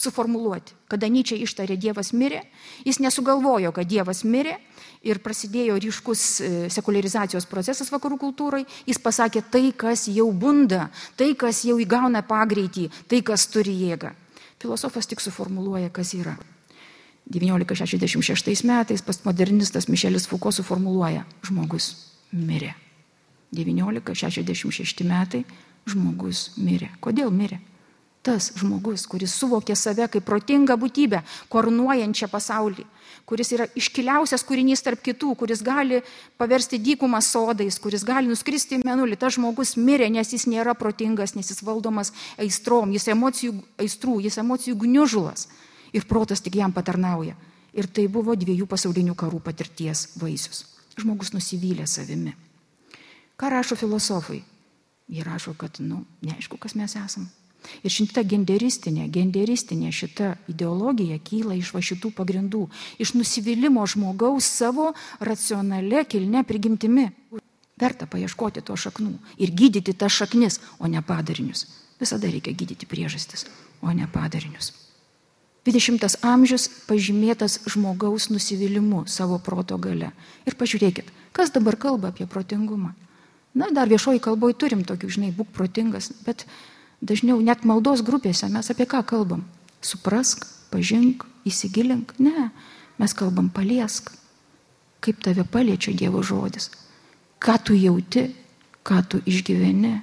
suformuluoti. 0.02 0.74
Kada 0.90 1.08
Nyčia 1.08 1.38
ištarė 1.40 1.78
Dievas 1.80 2.12
mirė, 2.12 2.42
jis 2.84 3.00
nesugalvojo, 3.02 3.72
kad 3.74 3.88
Dievas 3.88 4.22
mirė 4.28 4.58
ir 5.06 5.22
prasidėjo 5.22 5.78
ryškus 5.82 6.22
e, 6.40 6.50
sekularizacijos 6.72 7.46
procesas 7.50 7.90
vakarų 7.94 8.18
kultūrai, 8.22 8.62
jis 8.86 9.00
pasakė 9.02 9.44
tai, 9.50 9.64
kas 9.76 10.06
jau 10.12 10.28
bunda, 10.32 10.88
tai, 11.16 11.32
kas 11.38 11.64
jau 11.68 11.78
įgauna 11.82 12.24
pagreitį, 12.26 12.88
tai, 13.10 13.22
kas 13.26 13.46
turi 13.52 13.74
jėgą. 13.86 14.12
Filosofas 14.62 15.08
tik 15.10 15.22
suformuluoja, 15.22 15.90
kas 15.94 16.14
yra. 16.14 16.36
1966 17.32 18.64
metais 18.66 19.02
postmodernistas 19.02 19.88
Mišelis 19.88 20.26
Fuko 20.30 20.52
suformuluoja, 20.54 21.24
žmogus 21.46 21.92
mirė. 22.34 22.74
1966 23.54 25.04
metai 25.06 25.44
žmogus 25.88 26.52
mirė. 26.58 26.90
Kodėl 27.02 27.30
mirė? 27.34 27.60
Tas 28.22 28.52
žmogus, 28.54 29.04
kuris 29.10 29.34
suvokė 29.34 29.74
save 29.76 30.06
kaip 30.10 30.24
protingą 30.26 30.76
būtybę, 30.78 31.22
korunuojančią 31.50 32.28
pasaulį, 32.30 32.84
kuris 33.26 33.50
yra 33.56 33.66
iškiliausias 33.78 34.44
kūrinys 34.46 34.84
tarp 34.86 35.02
kitų, 35.02 35.34
kuris 35.40 35.62
gali 35.66 36.00
paversti 36.38 36.78
dykumą 36.78 37.18
sodais, 37.22 37.80
kuris 37.82 38.06
gali 38.06 38.30
nuskristi 38.30 38.78
menulį, 38.84 39.18
tas 39.18 39.34
žmogus 39.36 39.74
mirė, 39.76 40.08
nes 40.14 40.32
jis 40.32 40.46
nėra 40.46 40.76
protingas, 40.78 41.34
nes 41.34 41.50
jis 41.50 41.64
valdomas 41.66 42.14
aistrom, 42.38 42.94
jis 42.94 43.10
emocijų 43.10 43.56
aistrų, 43.82 44.20
jis 44.28 44.38
emocijų 44.42 44.78
gniužulas 44.86 45.48
ir 45.92 46.06
protas 46.08 46.40
tik 46.40 46.60
jam 46.62 46.72
patarnauja. 46.72 47.34
Ir 47.72 47.88
tai 47.88 48.06
buvo 48.12 48.36
dviejų 48.36 48.68
pasaulinių 48.68 49.16
karų 49.16 49.40
patirties 49.40 50.10
vaisius. 50.20 50.66
Žmogus 51.00 51.32
nusivylė 51.32 51.86
savimi. 51.88 52.34
Ką 53.40 53.48
rašo 53.48 53.78
filosofai? 53.80 54.42
Jie 55.08 55.24
rašo, 55.24 55.56
kad, 55.58 55.80
nu, 55.80 56.04
neaišku, 56.20 56.60
kas 56.60 56.76
mes 56.76 56.92
esame 57.00 57.32
Ir 57.82 57.92
šita 57.94 58.24
genderistinė, 58.28 59.08
genderistinė 59.12 59.92
šita 59.94 60.34
ideologija 60.52 61.18
kyla 61.24 61.56
iš 61.58 61.72
va 61.74 61.82
šitų 61.84 62.12
pagrindų, 62.16 62.66
iš 63.02 63.14
nusivylimos 63.18 63.96
žmogaus 63.96 64.48
savo 64.48 64.92
racionale 65.20 66.04
kilne 66.04 66.44
prigimtimi. 66.48 67.08
Verta 67.82 68.06
paieškoti 68.06 68.62
to 68.62 68.76
šaknų 68.78 69.16
ir 69.42 69.54
gydyti 69.56 69.94
tas 69.98 70.14
šaknis, 70.14 70.60
o 70.78 70.86
ne 70.86 71.02
padarinius. 71.02 71.66
Visada 72.02 72.30
reikia 72.30 72.54
gydyti 72.54 72.86
priežastis, 72.86 73.46
o 73.82 73.90
ne 73.94 74.06
padarinius. 74.10 74.72
20 75.62 76.16
amžius 76.26 76.66
pažymėtas 76.88 77.60
žmogaus 77.70 78.26
nusivylimu 78.32 79.04
savo 79.06 79.38
proto 79.38 79.78
gale. 79.78 80.10
Ir 80.42 80.56
pažiūrėkit, 80.58 81.12
kas 81.30 81.54
dabar 81.54 81.78
kalba 81.78 82.10
apie 82.10 82.26
protingumą. 82.26 82.90
Na, 83.54 83.68
dar 83.70 83.86
viešoji 83.86 84.22
kalboje 84.24 84.56
turim 84.58 84.82
tokių, 84.88 85.10
žinai, 85.12 85.30
būk 85.36 85.52
protingas, 85.54 86.10
bet 86.26 86.46
dažniau 87.02 87.40
net 87.42 87.66
maldos 87.68 88.04
grupėse 88.06 88.48
mes 88.52 88.70
apie 88.72 88.86
ką 88.88 89.02
kalbam? 89.06 89.44
Suprask, 89.82 90.46
pažink, 90.70 91.26
įsigilink. 91.48 92.14
Ne, 92.22 92.50
mes 92.98 93.14
kalbam 93.18 93.50
paliesk. 93.50 94.12
Kaip 95.02 95.18
tave 95.24 95.42
paliečia 95.44 95.92
Dievo 95.98 96.22
žodis. 96.22 96.70
Ką 97.42 97.58
tu 97.58 97.74
jauti, 97.74 98.28
ką 98.86 99.02
tu 99.10 99.18
išgyveni. 99.26 99.96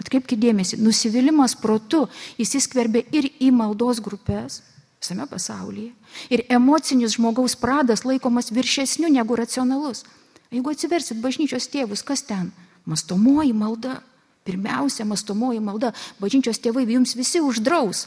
Atkreipkite 0.00 0.40
dėmesį, 0.40 0.78
nusivylimas 0.80 1.56
protu 1.60 2.06
įsiskverbia 2.40 3.04
ir 3.16 3.28
į 3.40 3.52
maldos 3.52 4.00
grupės 4.04 4.62
visame 5.00 5.26
pasaulyje. 5.28 5.92
Ir 6.32 6.44
emocinis 6.48 7.16
žmogaus 7.16 7.56
pradas 7.56 8.04
laikomas 8.04 8.50
viršesniu 8.52 9.10
negu 9.12 9.36
racionalus. 9.36 10.04
Jeigu 10.50 10.72
atsiversit 10.72 11.20
bažnyčios 11.20 11.68
tėvus, 11.72 12.04
kas 12.06 12.22
ten? 12.22 12.52
Mastomoji 12.86 13.52
malda. 13.52 14.00
Pirmiausia, 14.46 15.06
mastomoji 15.08 15.60
malda. 15.64 15.92
Bažnyčios 16.22 16.60
tėvai 16.62 16.86
jums 16.86 17.16
visi 17.18 17.42
uždraus 17.42 18.06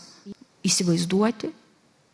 įsivaizduoti, 0.65 1.51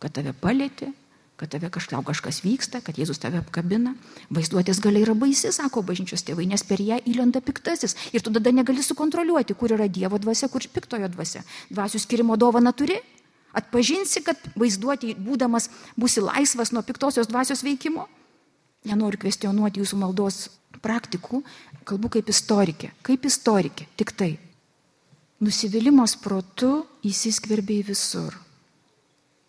kad 0.02 0.14
tave 0.16 0.32
palėtė, 0.36 0.90
kad 1.36 1.50
tave 1.52 1.68
kažkau 1.72 2.00
kažkas 2.06 2.40
vyksta, 2.44 2.80
kad 2.84 2.96
Jėzus 2.96 3.20
tave 3.20 3.40
apkabina. 3.42 3.94
Vaizduotės 4.32 4.80
galia 4.84 5.04
yra 5.04 5.14
baisi, 5.18 5.52
sako 5.52 5.82
bažnyčios 5.86 6.24
tėvai, 6.26 6.46
nes 6.48 6.64
per 6.64 6.80
ją 6.80 6.98
įlenda 7.04 7.42
piktasis. 7.44 7.96
Ir 8.16 8.24
tu 8.24 8.32
tada 8.32 8.52
negali 8.54 8.84
sukontroliuoti, 8.84 9.56
kur 9.58 9.76
yra 9.76 9.88
Dievo 9.88 10.18
dvasia, 10.22 10.48
kur 10.52 10.64
piktojo 10.64 11.10
dvasia. 11.12 11.44
Dvasių 11.70 12.00
skirimo 12.02 12.38
dovana 12.40 12.72
turi. 12.76 12.98
Atpažinsi, 13.56 14.20
kad 14.24 14.40
vaizduoti, 14.56 15.14
būdamas, 15.16 15.70
būsi 15.96 16.24
laisvas 16.24 16.72
nuo 16.76 16.82
piktosios 16.84 17.28
dvasios 17.28 17.64
veikimo. 17.64 18.08
Nenoriu 18.86 19.20
kvestionuoti 19.20 19.80
jūsų 19.80 19.98
maldos 20.00 20.46
praktikų, 20.82 21.42
kalbu 21.88 22.10
kaip 22.16 22.32
istorikė. 22.32 22.92
Kaip 23.06 23.28
istorikė, 23.28 23.88
tik 23.96 24.12
tai. 24.16 24.32
Nusivylimas 25.44 26.16
protu 26.16 26.80
įsiskverbė 27.04 27.82
į 27.82 27.86
visur 27.92 28.36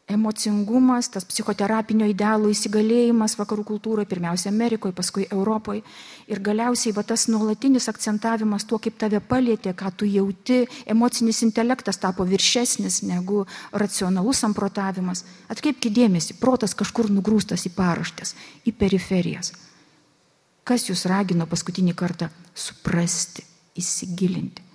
emocingumas, 0.07 1.09
tas 1.11 1.25
psichoterapinio 1.27 2.07
idealo 2.07 2.47
įsigalėjimas 2.51 3.35
vakarų 3.39 3.65
kultūroje, 3.67 4.07
pirmiausia 4.07 4.47
Amerikoje, 4.53 4.95
paskui 4.95 5.27
Europoje. 5.27 5.83
Ir 6.31 6.39
galiausiai 6.43 6.95
va, 6.95 7.03
tas 7.03 7.27
nuolatinis 7.27 7.89
akcentavimas 7.91 8.65
tuo, 8.69 8.79
kaip 8.79 8.95
tave 9.01 9.19
palėtė, 9.19 9.75
ką 9.75 9.91
tu 9.99 10.07
jauti, 10.07 10.61
emocinis 10.87 11.43
intelektas 11.43 11.99
tapo 11.99 12.23
viršesnis 12.27 13.01
negu 13.03 13.43
racionalus 13.75 14.45
samprotavimas. 14.45 15.25
Atkreipkite 15.51 15.91
dėmesį, 15.99 16.39
protas 16.39 16.75
kažkur 16.77 17.11
nugrūstas 17.11 17.67
į 17.67 17.75
paraštės, 17.75 18.35
į 18.63 18.77
periferijas. 18.79 19.51
Kas 20.67 20.89
jūs 20.89 21.05
ragino 21.07 21.47
paskutinį 21.47 21.93
kartą 21.95 22.27
suprasti, 22.51 23.45
įsigilinti? 23.79 24.65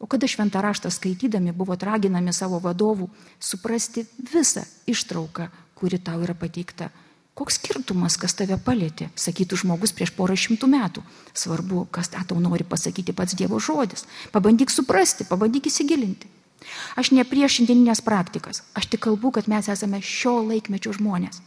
O 0.00 0.08
kada 0.08 0.28
šventą 0.28 0.62
raštą 0.64 0.88
skaitydami 0.92 1.52
buvo 1.52 1.76
raginami 1.80 2.32
savo 2.32 2.58
vadovų 2.64 3.10
suprasti 3.40 4.06
visą 4.32 4.64
ištrauką, 4.88 5.48
kuri 5.76 6.00
tau 6.00 6.22
yra 6.24 6.34
pateikta. 6.34 6.88
Koks 7.34 7.58
skirtumas, 7.58 8.16
kas 8.16 8.36
tave 8.38 8.56
palėtė, 8.56 9.08
sakytų 9.18 9.58
žmogus 9.64 9.92
prieš 9.92 10.14
porą 10.16 10.36
šimtų 10.38 10.68
metų. 10.70 11.02
Svarbu, 11.34 11.86
kas 11.90 12.12
tą 12.12 12.22
tau 12.28 12.38
nori 12.40 12.64
pasakyti 12.64 13.12
pats 13.12 13.34
Dievo 13.34 13.58
žodis. 13.58 14.06
Pabandyk 14.32 14.70
suprasti, 14.70 15.26
pabandyk 15.28 15.66
įsigilinti. 15.66 16.30
Aš 16.96 17.10
ne 17.12 17.24
prieš 17.28 17.58
šiandieninės 17.58 18.00
praktikas, 18.06 18.62
aš 18.72 18.88
tik 18.92 19.02
kalbu, 19.08 19.34
kad 19.34 19.50
mes 19.50 19.68
esame 19.68 20.00
šio 20.00 20.38
laikmečio 20.46 20.94
žmonės. 20.96 21.42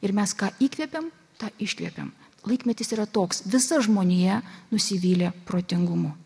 Ir 0.00 0.14
mes 0.16 0.32
ką 0.38 0.54
įkvėpiam, 0.62 1.10
tą 1.42 1.50
iškvėpiam. 1.58 2.12
Laikmetis 2.48 2.90
yra 2.96 3.06
toks, 3.06 3.44
visa 3.46 3.78
žmonija 3.82 4.40
nusivylė 4.72 5.30
protingumu. 5.46 6.16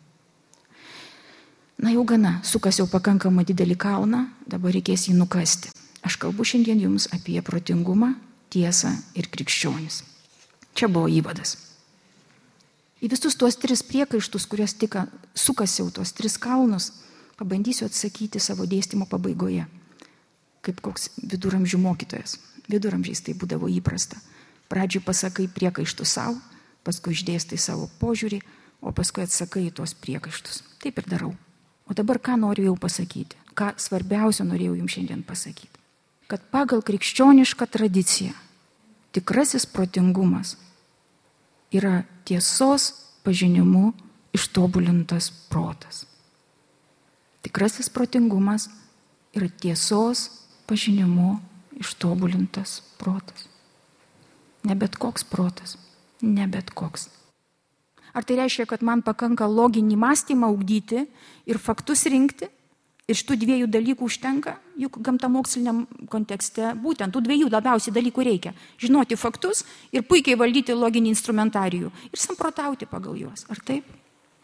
Na 1.77 1.93
jau 1.93 2.07
gana, 2.09 2.39
sukas 2.41 2.79
jau 2.81 2.87
pakankamai 2.89 3.45
didelį 3.45 3.77
kalną, 3.77 4.23
dabar 4.49 4.73
reikės 4.73 5.11
jį 5.11 5.19
nukasti. 5.19 5.75
Aš 6.07 6.17
kalbu 6.23 6.47
šiandien 6.49 6.81
jums 6.81 7.11
apie 7.13 7.37
protingumą, 7.45 8.15
tiesą 8.49 8.95
ir 9.19 9.29
krikščionis. 9.29 10.01
Čia 10.77 10.89
buvo 10.89 11.11
įvadas. 11.13 11.57
Į 13.05 13.11
visus 13.13 13.37
tuos 13.37 13.59
tris 13.61 13.83
priekaištus, 13.85 14.47
kuriuos 14.49 14.73
tik 14.81 14.97
sukasiau, 15.37 15.91
tuos 15.93 16.15
tris 16.17 16.39
kalnus, 16.41 16.93
pabandysiu 17.37 17.91
atsakyti 17.91 18.41
savo 18.41 18.65
dėstymo 18.65 19.05
pabaigoje. 19.11 19.67
Kaip 20.65 20.81
koks 20.81 21.11
viduramžių 21.21 21.83
mokytojas. 21.83 22.39
Viduramžiais 22.73 23.21
tai 23.23 23.37
būdavo 23.37 23.69
įprasta. 23.71 24.17
Pradžiui 24.71 25.05
pasakai 25.07 25.47
priekaištų 25.53 26.07
savo, 26.09 26.39
paskui 26.87 27.15
išdėstai 27.15 27.59
savo 27.61 27.89
požiūrį, 28.01 28.41
o 28.83 28.93
paskui 28.95 29.25
atsakai 29.27 29.67
į 29.69 29.75
tuos 29.79 29.95
priekaištus. 29.99 30.63
Taip 30.83 30.99
ir 31.01 31.09
darau. 31.11 31.33
O 31.87 31.95
dabar 31.95 32.19
ką 32.19 32.37
noriu 32.41 32.71
jau 32.71 32.77
pasakyti? 32.81 33.39
Ką 33.57 33.73
svarbiausia 33.81 34.45
norėjau 34.47 34.77
jums 34.77 34.97
šiandien 34.97 35.23
pasakyti? 35.27 35.79
Kad 36.27 36.43
pagal 36.51 36.83
krikščionišką 36.83 37.69
tradiciją 37.71 38.35
tikrasis 39.15 39.65
protingumas 39.71 40.57
yra 41.73 42.03
tiesos 42.27 42.91
pažinimu 43.25 43.93
ištobulintas 44.37 45.31
protas. 45.49 46.05
Tikrasis 47.47 47.89
protingumas 47.89 48.69
yra 49.33 49.49
tiesos 49.49 50.27
pažinimu 50.67 51.39
ištobulintas 51.79 52.83
protas. 52.99 53.47
Ne 54.67 54.75
bet 54.75 54.99
koks 54.99 55.25
protas, 55.31 55.77
ne 56.23 56.47
bet 56.51 56.73
koks. 56.75 57.09
Ar 58.17 58.25
tai 58.25 58.39
reiškia, 58.41 58.65
kad 58.67 58.83
man 58.83 59.03
pakanka 59.05 59.47
loginį 59.47 59.99
mąstymą 60.01 60.49
ugdyti 60.55 61.05
ir 61.47 61.59
faktus 61.61 62.07
rinkti? 62.11 62.49
Ir 63.07 63.15
šitų 63.15 63.37
dviejų 63.39 63.67
dalykų 63.71 64.03
užtenka, 64.03 64.57
juk 64.83 64.97
gamta 65.05 65.29
moksliniam 65.31 65.85
kontekste 66.11 66.73
būtent 66.83 67.15
tų 67.15 67.21
dviejų 67.23 67.51
labiausiai 67.53 67.95
dalykų 67.95 68.25
reikia. 68.27 68.51
Žinoti 68.83 69.15
faktus 69.21 69.63
ir 69.95 70.03
puikiai 70.03 70.35
valdyti 70.35 70.75
loginį 70.75 71.13
instrumentarijų 71.13 71.93
ir 72.11 72.19
samprotauti 72.19 72.89
pagal 72.91 73.15
juos. 73.21 73.45
Ar 73.53 73.63
taip? 73.63 73.87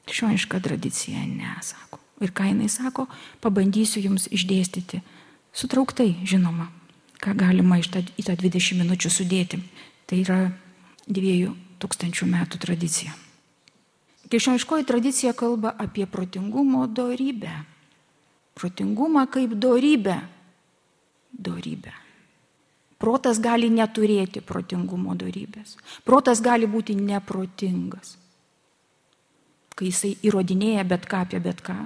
Krikščioniška 0.06 0.60
tradicija 0.62 1.24
nesako. 1.26 1.98
Ir 2.22 2.30
ką 2.30 2.52
jinai 2.52 2.68
sako, 2.70 3.08
pabandysiu 3.42 4.04
jums 4.04 4.28
išdėstyti. 4.30 5.02
Sutrauktai, 5.58 6.12
žinoma, 6.22 6.68
ką 7.18 7.34
galima 7.34 7.80
iš 7.82 7.90
į 7.90 8.28
tą 8.28 8.38
20 8.38 8.78
minučių 8.78 9.10
sudėti. 9.10 9.58
Tai 10.12 10.18
yra 10.20 10.42
dviejų 11.08 11.54
tūkstančių 11.80 12.26
metų 12.28 12.58
tradicija. 12.60 13.14
Krikščioniškoji 14.28 14.84
tradicija 14.84 15.30
kalba 15.32 15.70
apie 15.80 16.04
protingumo 16.04 16.82
dorybę. 16.84 17.52
Protingumą 18.52 19.22
kaip 19.32 19.54
dorybę. 19.56 20.18
Dorybę. 21.32 21.94
Protas 23.00 23.40
gali 23.40 23.70
neturėti 23.72 24.42
protingumo 24.44 25.16
dorybės. 25.16 25.78
Protas 26.04 26.44
gali 26.44 26.68
būti 26.68 26.92
neprotingas. 26.92 28.18
Kai 29.72 29.88
jisai 29.88 30.12
įrodinėja 30.28 30.84
bet 30.92 31.08
ką 31.08 31.22
apie 31.24 31.40
bet 31.40 31.64
ką, 31.64 31.78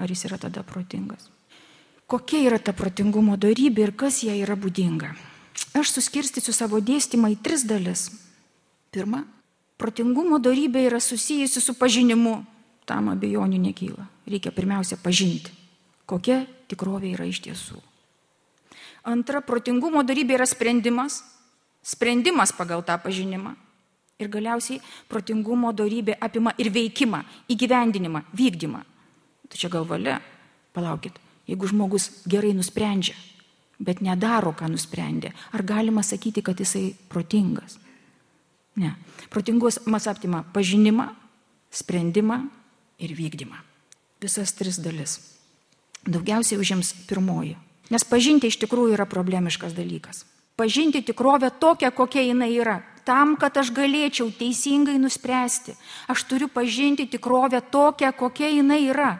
ar 0.00 0.08
jis 0.08 0.24
yra 0.30 0.40
tada 0.40 0.64
protingas. 0.64 1.28
Kokia 2.08 2.40
yra 2.48 2.58
ta 2.58 2.72
protingumo 2.72 3.36
dorybė 3.36 3.84
ir 3.90 3.94
kas 4.00 4.22
jai 4.24 4.40
yra 4.40 4.56
būdinga? 4.56 5.12
Aš 5.76 5.92
suskirstysiu 5.96 6.54
savo 6.56 6.80
dėstymą 6.82 7.32
į 7.34 7.40
tris 7.44 7.66
dalis. 7.68 8.08
Pirma, 8.90 9.22
Protingumo 9.80 10.36
darybė 10.36 10.82
yra 10.90 10.98
susijusi 11.00 11.60
su 11.64 11.72
pažinimu. 11.78 12.34
Tam 12.84 13.08
abejonių 13.08 13.56
nekyla. 13.62 14.04
Reikia 14.28 14.52
pirmiausia 14.52 14.98
pažinti, 15.00 15.52
kokia 16.04 16.42
tikrovė 16.68 17.14
yra 17.14 17.24
iš 17.30 17.40
tiesų. 17.46 17.78
Antra, 19.08 19.40
protingumo 19.40 20.02
darybė 20.04 20.36
yra 20.36 20.46
sprendimas. 20.48 21.22
Sprendimas 21.80 22.52
pagal 22.52 22.84
tą 22.84 22.98
pažinimą. 23.00 23.54
Ir 24.20 24.28
galiausiai 24.28 24.82
protingumo 25.08 25.72
darybė 25.72 26.18
apima 26.20 26.52
ir 26.60 26.68
veikimą, 26.74 27.22
įgyvendinimą, 27.48 28.26
vykdymą. 28.36 28.82
Tai 29.48 29.56
čia 29.62 29.72
gal 29.72 29.88
valia. 29.88 30.18
Palaukit, 30.76 31.16
jeigu 31.48 31.70
žmogus 31.72 32.10
gerai 32.28 32.52
nusprendžia, 32.54 33.16
bet 33.80 34.02
nedaro, 34.04 34.52
ką 34.52 34.68
nusprendė, 34.70 35.32
ar 35.56 35.64
galima 35.66 36.04
sakyti, 36.04 36.44
kad 36.44 36.60
jisai 36.60 36.90
protingas? 37.08 37.78
Ne. 38.76 38.94
Protingumas 39.32 40.06
aptima 40.06 40.44
pažinimą, 40.54 41.08
sprendimą 41.72 42.42
ir 43.00 43.14
vykdymą. 43.16 43.58
Visas 44.20 44.52
tris 44.52 44.78
dalis. 44.78 45.18
Daugiausiai 46.06 46.60
užims 46.60 46.92
pirmoji. 47.08 47.56
Nes 47.90 48.04
pažinti 48.06 48.48
iš 48.48 48.60
tikrųjų 48.62 48.94
yra 48.94 49.06
problemiškas 49.08 49.74
dalykas. 49.76 50.24
Pažinti 50.60 51.02
tikrovę 51.02 51.50
tokią, 51.60 51.90
kokia 51.96 52.22
jinai 52.28 52.52
yra. 52.60 52.80
Tam, 53.04 53.34
kad 53.40 53.56
aš 53.56 53.72
galėčiau 53.74 54.28
teisingai 54.36 54.98
nuspręsti, 55.00 55.72
aš 56.12 56.24
turiu 56.28 56.50
pažinti 56.52 57.08
tikrovę 57.08 57.62
tokią, 57.72 58.12
kokia 58.12 58.52
jinai 58.52 58.84
yra. 58.92 59.14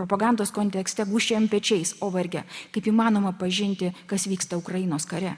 Propagandos 0.00 0.48
kontekste 0.56 1.04
gušiam 1.04 1.44
pečiais, 1.52 1.92
o 2.00 2.08
vargia, 2.08 2.46
kaip 2.72 2.88
įmanoma 2.88 3.34
pažinti, 3.36 3.92
kas 4.08 4.24
vyksta 4.30 4.56
Ukrainos 4.56 5.04
kare 5.04 5.36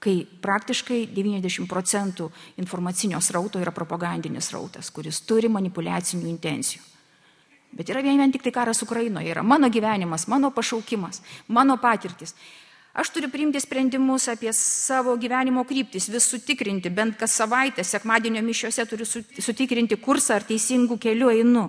kai 0.00 0.22
praktiškai 0.24 1.02
90 1.12 1.68
procentų 1.68 2.30
informacinio 2.60 3.20
srauto 3.20 3.60
yra 3.60 3.72
propagandinis 3.76 4.48
srautas, 4.48 4.88
kuris 4.90 5.20
turi 5.28 5.50
manipulacinių 5.52 6.28
intencijų. 6.30 6.80
Bet 7.76 7.92
yra 7.92 8.02
vien, 8.02 8.18
vien 8.18 8.32
tik 8.32 8.42
tai 8.42 8.50
karas 8.54 8.80
Ukrainoje. 8.82 9.30
Yra 9.30 9.44
mano 9.46 9.68
gyvenimas, 9.70 10.26
mano 10.26 10.50
pašaukimas, 10.50 11.20
mano 11.46 11.76
patirtis. 11.78 12.34
Aš 12.90 13.12
turiu 13.14 13.28
priimti 13.30 13.60
sprendimus 13.62 14.26
apie 14.32 14.50
savo 14.56 15.14
gyvenimo 15.20 15.62
kryptis, 15.68 16.08
vis 16.10 16.26
sutikrinti, 16.26 16.90
bent 16.90 17.14
kas 17.20 17.36
savaitę, 17.38 17.84
sekmadienio 17.86 18.42
mišiuose 18.42 18.86
turiu 18.90 19.06
sutikrinti 19.06 20.00
kursą, 20.02 20.40
ar 20.40 20.46
teisingų 20.48 20.98
kelių 20.98 21.30
einu, 21.36 21.68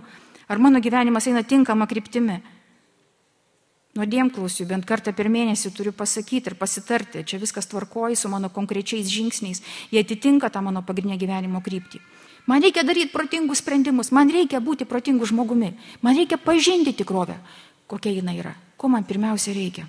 ar 0.52 0.60
mano 0.60 0.82
gyvenimas 0.84 1.30
eina 1.32 1.44
tinkama 1.48 1.88
kryptimi. 1.88 2.42
Nuodėmklausiu, 3.96 4.66
bent 4.68 4.86
kartą 4.88 5.12
per 5.16 5.28
mėnesį 5.32 5.72
turiu 5.76 5.92
pasakyti 5.96 6.52
ir 6.52 6.56
pasitarti, 6.60 7.24
čia 7.28 7.40
viskas 7.40 7.68
tvarkoji 7.72 8.16
su 8.20 8.32
mano 8.32 8.48
konkrečiais 8.52 9.08
žingsniais, 9.12 9.64
jie 9.92 10.00
atitinka 10.00 10.50
tą 10.52 10.62
mano 10.64 10.84
pagrindinę 10.84 11.20
gyvenimo 11.20 11.60
kryptį. 11.64 12.00
Man 12.48 12.64
reikia 12.64 12.84
daryti 12.88 13.12
protingus 13.12 13.60
sprendimus, 13.62 14.12
man 14.12 14.32
reikia 14.32 14.60
būti 14.64 14.88
protingu 14.88 15.28
žmogumi, 15.28 15.74
man 16.02 16.16
reikia 16.18 16.40
pažinti 16.40 16.96
tikrovę, 16.96 17.36
kokia 17.88 18.16
jinai 18.16 18.40
yra, 18.40 18.56
ko 18.78 18.88
man 18.92 19.04
pirmiausia 19.08 19.56
reikia. 19.56 19.88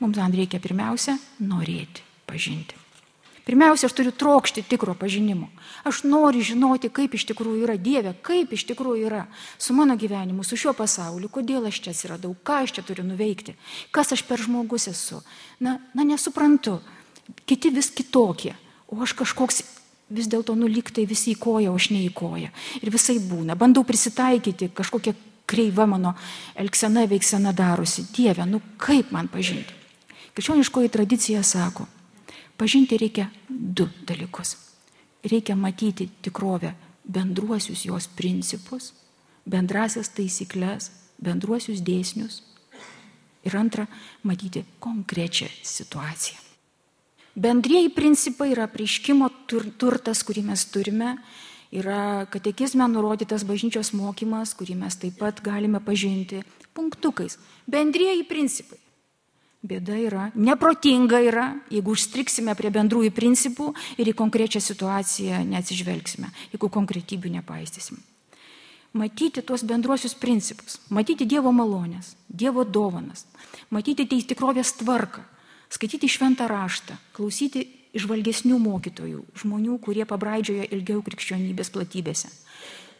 Mums 0.00 0.16
man 0.16 0.32
reikia 0.32 0.62
pirmiausia 0.62 1.18
norėti 1.42 2.06
pažinti. 2.26 2.78
Pirmiausia, 3.46 3.88
aš 3.88 3.96
turiu 3.96 4.12
trokšti 4.12 4.62
tikro 4.68 4.94
pažinimo. 4.94 5.48
Aš 5.84 6.02
noriu 6.04 6.44
žinoti, 6.44 6.90
kaip 6.92 7.14
iš 7.16 7.24
tikrųjų 7.30 7.64
yra 7.64 7.76
Dieve, 7.80 8.12
kaip 8.26 8.52
iš 8.52 8.66
tikrųjų 8.68 9.08
yra 9.08 9.24
su 9.58 9.74
mano 9.74 9.96
gyvenimu, 9.96 10.44
su 10.44 10.58
šiuo 10.60 10.74
pasauliu, 10.76 11.30
kodėl 11.32 11.66
aš 11.70 11.80
čia 11.86 11.94
atsiradau, 11.94 12.34
ką 12.44 12.62
aš 12.66 12.76
čia 12.76 12.84
turiu 12.86 13.06
nuveikti, 13.08 13.56
kas 13.94 14.12
aš 14.12 14.22
per 14.28 14.42
žmogus 14.44 14.90
esu. 14.92 15.22
Na, 15.60 15.78
na 15.96 16.04
nesuprantu, 16.04 16.78
kiti 17.48 17.72
vis 17.72 17.90
kitokie, 17.96 18.54
o 18.92 19.00
aš 19.00 19.16
kažkoks 19.22 19.64
vis 20.10 20.28
dėlto 20.30 20.54
nuliktai 20.58 21.06
visi 21.08 21.32
į 21.34 21.40
koją, 21.40 21.72
o 21.72 21.80
aš 21.80 21.90
ne 21.94 22.04
į 22.04 22.12
koją. 22.14 22.50
Ir 22.82 22.92
visai 22.92 23.18
būna. 23.22 23.56
Bandau 23.58 23.86
prisitaikyti, 23.86 24.72
kažkokia 24.74 25.14
kreiva 25.50 25.86
mano 25.90 26.14
elgsena, 26.58 27.06
veiksena 27.10 27.54
darosi. 27.56 28.06
Dieve, 28.14 28.46
nu 28.46 28.60
kaip 28.78 29.14
man 29.14 29.30
pažinti? 29.30 29.78
Krikščioniškoji 30.34 30.92
tradicija 30.94 31.42
sako, 31.46 31.86
pažinti 32.60 32.98
reikia 33.00 33.30
du 33.48 33.88
dalykus. 34.04 34.56
Reikia 35.24 35.56
matyti 35.56 36.08
tikrovę, 36.22 36.74
bendruosius 37.04 37.86
jos 37.88 38.08
principus, 38.16 38.92
bendrasias 39.48 40.12
taisyklės, 40.16 40.90
bendruosius 41.20 41.80
dėsnius. 41.84 42.42
Ir 43.48 43.56
antra, 43.56 43.86
matyti 44.22 44.66
konkrečią 44.84 45.48
situaciją. 45.64 46.36
Bendrieji 47.40 47.88
principai 47.96 48.50
yra 48.52 48.66
prieškimo 48.68 49.30
tur, 49.48 49.64
turtas, 49.80 50.20
kurį 50.26 50.42
mes 50.50 50.66
turime, 50.68 51.14
yra 51.72 52.26
katekizme 52.28 52.84
nurodytas 52.90 53.46
bažnyčios 53.48 53.94
mokymas, 53.96 54.52
kurį 54.58 54.76
mes 54.82 54.98
taip 55.00 55.16
pat 55.22 55.40
galime 55.44 55.80
pažinti 55.80 56.42
punktukais. 56.76 57.38
Bendrieji 57.70 58.26
principai. 58.28 58.80
Bėda 59.60 59.92
yra, 60.00 60.22
neprotinga 60.40 61.18
yra, 61.20 61.42
jeigu 61.68 61.92
užstriksime 61.92 62.54
prie 62.56 62.70
bendrųjų 62.72 63.10
principų 63.12 63.66
ir 64.00 64.08
į 64.08 64.14
konkrečią 64.16 64.60
situaciją 64.64 65.42
neatsižvelgsime, 65.50 66.30
jeigu 66.54 66.70
konkretybių 66.72 67.34
nepaistysim. 67.34 67.98
Matyti 68.96 69.42
tuos 69.44 69.60
bendruosius 69.68 70.14
principus, 70.16 70.78
matyti 70.88 71.26
Dievo 71.28 71.52
malonės, 71.52 72.14
Dievo 72.24 72.64
dovanas, 72.64 73.26
matyti 73.68 74.06
teis 74.08 74.24
tikrovės 74.30 74.72
tvarką, 74.80 75.26
skaityti 75.68 76.08
šventą 76.08 76.46
raštą, 76.48 76.96
klausyti 77.12 77.66
išvalgesnių 78.00 78.56
mokytojų, 78.64 79.20
žmonių, 79.42 79.76
kurie 79.84 80.06
pabraidžiojo 80.08 80.70
ilgiau 80.72 81.02
krikščionybės 81.04 81.70
platybėse, 81.74 82.32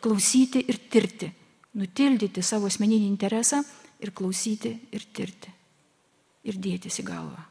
klausyti 0.05 0.61
ir 0.69 0.77
tirti, 0.93 1.31
nutildyti 1.81 2.45
savo 2.45 2.69
asmeninį 2.69 3.09
interesą 3.09 3.63
ir 4.05 4.13
klausyti 4.13 4.75
ir 4.93 5.09
tirti 5.17 5.57
ir 6.45 6.57
dėtis 6.57 7.01
į 7.03 7.07
galvą. 7.09 7.47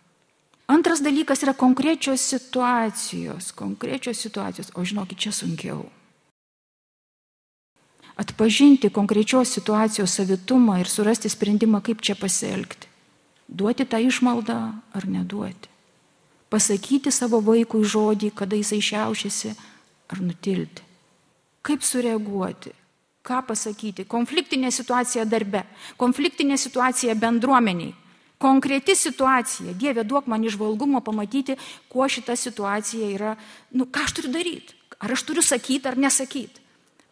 Antras 0.69 1.02
dalykas 1.02 1.41
yra 1.41 1.56
konkrečios 1.58 2.21
situacijos, 2.21 3.52
konkrečios 3.58 4.19
situacijos, 4.21 4.69
o 4.78 4.84
žinokit, 4.86 5.17
čia 5.17 5.32
sunkiau. 5.34 5.88
Atpažinti 8.19 8.91
konkrečios 8.93 9.49
situacijos 9.56 10.13
savitumą 10.13 10.78
ir 10.82 10.91
surasti 10.91 11.32
sprendimą, 11.32 11.82
kaip 11.82 12.04
čia 12.06 12.13
pasielgti. 12.19 12.89
Duoti 13.49 13.88
tą 13.89 13.97
išmaldą 13.97 14.58
ar 14.93 15.08
neduoti. 15.10 15.71
Pasakyti 16.54 17.10
savo 17.13 17.39
vaikui 17.41 17.82
žodį, 17.86 18.30
kada 18.36 18.58
jisai 18.60 18.82
šiaušiasi, 18.82 19.56
ar 20.10 20.21
nutilti. 20.21 20.86
Kaip 21.65 21.82
sureaguoti, 21.86 22.75
ką 23.25 23.39
pasakyti. 23.47 24.06
Konfliktinė 24.06 24.69
situacija 24.73 25.25
darbe, 25.25 25.63
konfliktinė 25.97 26.58
situacija 26.62 27.17
bendruomeniai 27.17 27.95
konkreti 28.39 28.95
situacija. 28.95 29.73
Dieve, 29.73 30.04
duok 30.04 30.28
man 30.28 30.43
išvalgumo 30.43 31.02
pamatyti, 31.04 31.58
kuo 31.91 32.08
šita 32.08 32.36
situacija 32.36 33.12
yra, 33.12 33.36
nu 33.75 33.86
ką 33.86 34.06
aš 34.08 34.15
turiu 34.15 34.32
daryti. 34.32 34.75
Ar 34.99 35.12
aš 35.12 35.23
turiu 35.28 35.43
sakyti 35.43 35.88
ar 35.88 35.97
nesakyti. 35.99 36.63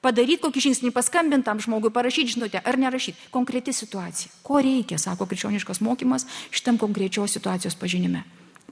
Padaryti 0.01 0.39
kokį 0.43 0.61
žingsnį, 0.63 0.91
paskambintam 0.95 1.59
žmogui, 1.59 1.91
parašyti 1.91 2.37
žinutę 2.37 2.61
ar 2.63 2.77
nerašyti. 2.79 3.27
Konkreti 3.33 3.73
situacija. 3.73 4.31
Ko 4.43 4.61
reikia, 4.63 4.99
sako 5.01 5.27
krikščioniškas 5.27 5.81
mokymas, 5.83 6.27
šitam 6.51 6.77
konkrečios 6.79 7.35
situacijos 7.35 7.75
pažinime. 7.75 8.23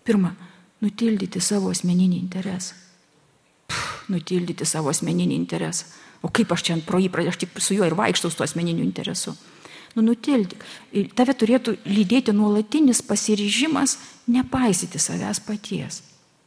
Pirma, 0.07 0.35
nutildyti 0.85 1.41
savo 1.41 1.73
asmeninį 1.75 2.21
interesą. 2.21 2.77
Puh, 3.67 3.83
nutildyti 4.15 4.67
savo 4.69 4.93
asmeninį 4.93 5.35
interesą. 5.35 5.89
O 6.23 6.31
kaip 6.31 6.53
aš 6.55 6.63
čia 6.69 6.79
pro 6.85 7.01
jį 7.01 7.11
pradėjau, 7.11 7.35
aš 7.35 7.41
tik 7.43 7.59
su 7.59 7.75
juo 7.75 7.89
ir 7.89 7.97
vaikštau 7.97 8.31
su 8.31 8.39
tuo 8.39 8.47
asmeniniu 8.47 8.85
interesu 8.85 9.35
nu 9.95 10.03
nutildyk. 10.09 10.65
Ir 10.95 11.13
tave 11.15 11.35
turėtų 11.37 11.77
lydėti 11.87 12.35
nuolatinis 12.35 13.01
pasiryžimas 13.05 13.97
nepaisyti 14.27 14.99
savęs 14.99 15.41
paties. 15.45 16.03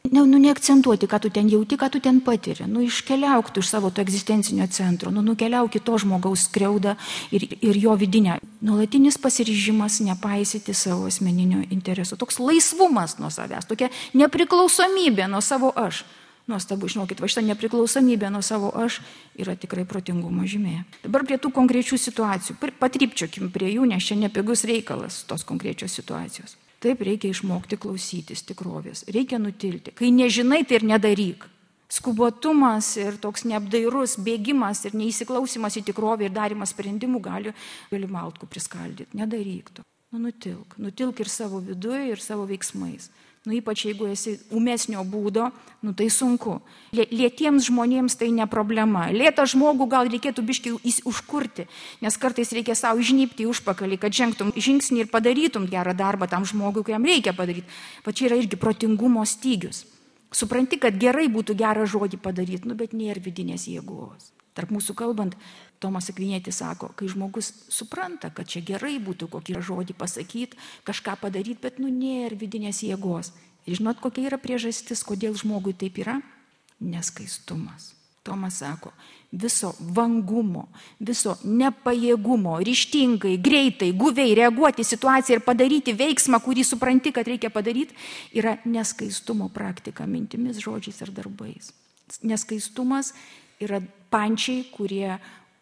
Ne, 0.09 0.23
nu, 0.23 0.37
neakcentuoti, 0.39 1.05
ką 1.11 1.19
tu 1.19 1.29
ten 1.29 1.49
jauti, 1.51 1.77
ką 1.77 1.89
tu 1.91 1.99
ten 1.99 2.21
patiri. 2.23 2.65
Nu, 2.67 2.81
iškeliauk 2.81 3.51
tu 3.51 3.59
iš 3.59 3.67
savo 3.67 3.91
to 3.91 4.01
egzistencinio 4.01 4.65
centro, 4.71 5.11
nu, 5.11 5.21
nukeliauk 5.21 5.75
į 5.75 5.81
to 5.83 5.97
žmogaus 5.99 6.47
skriaudą 6.47 6.95
ir, 7.35 7.43
ir 7.59 7.77
jo 7.77 7.93
vidinę. 7.99 8.39
Nuolatinis 8.63 9.19
pasiryžimas 9.21 9.99
nepaisyti 10.07 10.73
savo 10.73 11.05
asmeninio 11.11 11.61
interesų. 11.69 12.17
Toks 12.17 12.39
laisvumas 12.39 13.19
nuo 13.19 13.29
savęs, 13.29 13.67
tokia 13.69 13.91
nepriklausomybė 14.15 15.27
nuo 15.29 15.43
savo 15.45 15.73
aš. 15.75 16.05
Nuostabu, 16.49 16.87
žinokit, 16.89 17.19
va 17.21 17.27
šitą 17.29 17.43
nepriklausomybę 17.45 18.31
nuo 18.33 18.41
savo 18.41 18.71
aš 18.73 19.03
yra 19.37 19.53
tikrai 19.59 19.83
protingumo 19.85 20.47
žymė. 20.49 20.79
Dabar 21.03 21.27
prie 21.27 21.37
tų 21.37 21.51
konkrečių 21.53 21.99
situacijų. 22.01 22.55
Patrypčiokim 22.81 23.51
prie 23.53 23.69
jų, 23.75 23.85
nes 23.91 24.07
čia 24.07 24.17
nepigus 24.17 24.65
reikalas 24.65 25.21
tos 25.29 25.45
konkrečios 25.45 25.93
situacijos. 25.99 26.57
Taip 26.81 27.03
reikia 27.05 27.29
išmokti 27.35 27.77
klausytis 27.77 28.41
tikrovės. 28.47 29.03
Reikia 29.13 29.37
nutilti. 29.37 29.93
Kai 29.93 30.09
nežinai, 30.15 30.63
tai 30.65 30.79
ir 30.79 30.87
nedaryk. 30.89 31.45
Skubotumas 31.89 32.91
ir 33.01 33.17
toks 33.21 33.45
neapdairus 33.49 34.15
bėgimas 34.21 34.83
ir 34.85 34.97
neįsiklausimas 34.97 35.77
į 35.77 35.85
tikrovę 35.89 36.27
ir 36.27 36.33
darimas 36.33 36.73
sprendimų 36.73 37.21
gali, 37.25 37.53
gali 37.93 38.09
maltkų 38.09 38.49
priskaldyti. 38.49 39.17
Nedaryk 39.17 39.73
to. 39.73 39.85
Nu, 40.09 40.21
nutilk. 40.25 40.77
Nutilk 40.81 41.19
ir 41.21 41.29
savo 41.29 41.61
viduje, 41.61 42.07
ir 42.13 42.21
savo 42.21 42.47
veiksmais. 42.49 43.11
Nu, 43.47 43.53
ypač 43.55 43.85
jeigu 43.87 44.09
esi 44.11 44.33
umesnio 44.51 44.99
būdo, 45.07 45.45
nu, 45.85 45.93
tai 45.95 46.09
sunku. 46.11 46.57
Lietiems 46.91 47.69
žmonėms 47.69 48.17
tai 48.19 48.27
ne 48.35 48.43
problema. 48.51 49.05
Lėtą 49.15 49.45
žmogų 49.47 49.87
gal 49.87 50.09
reikėtų 50.11 50.43
biškai 50.49 50.73
užkurti, 51.07 51.69
nes 52.03 52.19
kartais 52.19 52.51
reikia 52.51 52.75
savo 52.75 52.99
žnypti 52.99 53.47
užpakalį, 53.47 53.99
kad 54.01 54.15
žengtum 54.15 54.51
žingsnį 54.59 55.05
ir 55.05 55.11
padarytum 55.13 55.69
gerą 55.71 55.95
darbą 55.95 56.27
tam 56.27 56.43
žmogui, 56.43 56.83
kuriam 56.83 57.07
reikia 57.07 57.31
padaryti. 57.37 57.71
Va 58.03 58.11
čia 58.11 58.27
yra 58.27 58.41
irgi 58.41 58.59
protingumo 58.59 59.23
stygius. 59.23 59.85
Supranti, 60.35 60.77
kad 60.77 60.99
gerai 60.99 61.29
būtų 61.31 61.55
gerą 61.57 61.87
žodį 61.89 62.19
padaryti, 62.21 62.67
nu, 62.67 62.75
bet 62.77 62.91
nėra 62.93 63.23
vidinės 63.23 63.69
jėgos. 63.71 64.33
Tarp 64.53 64.75
mūsų 64.75 64.93
kalbant, 64.99 65.39
Tomas 65.79 66.09
Akvinėtis 66.11 66.59
sako, 66.59 66.91
kai 66.99 67.07
žmogus 67.07 67.53
supranta, 67.71 68.31
kad 68.35 68.49
čia 68.51 68.61
gerai 68.65 68.97
būtų 68.99 69.29
kokį 69.31 69.61
žodį 69.63 69.95
pasakyti, 69.95 70.59
kažką 70.87 71.15
padaryti, 71.21 71.61
bet 71.63 71.79
nu 71.79 71.87
nėra 71.93 72.35
vidinės 72.35 72.83
jėgos. 72.83 73.31
Ir 73.63 73.79
žinot, 73.79 74.01
kokia 74.03 74.27
yra 74.27 74.39
priežastis, 74.41 75.05
kodėl 75.07 75.37
žmogui 75.39 75.75
taip 75.77 76.01
yra? 76.01 76.19
Neskaistumas. 76.83 77.93
Tomas 78.23 78.59
sako, 78.59 78.91
viso 79.31 79.71
vangumo, 79.79 80.65
viso 80.99 81.37
nepajėgumo, 81.47 82.57
ryštingai, 82.67 83.37
greitai, 83.41 83.93
guviai 83.95 84.35
reaguoti 84.37 84.83
situaciją 84.83 85.39
ir 85.39 85.45
padaryti 85.45 85.95
veiksmą, 85.97 86.41
kurį 86.43 86.65
supranti, 86.67 87.13
kad 87.15 87.29
reikia 87.31 87.49
padaryti, 87.53 87.95
yra 88.35 88.57
neskaistumo 88.67 89.47
praktika 89.55 90.05
mintimis, 90.05 90.59
žodžiais 90.61 90.99
ir 91.05 91.13
darbais. 91.15 91.71
Neskaistumas 92.25 93.13
yra 93.63 93.79
pančiai, 94.11 94.65
kurie 94.75 95.15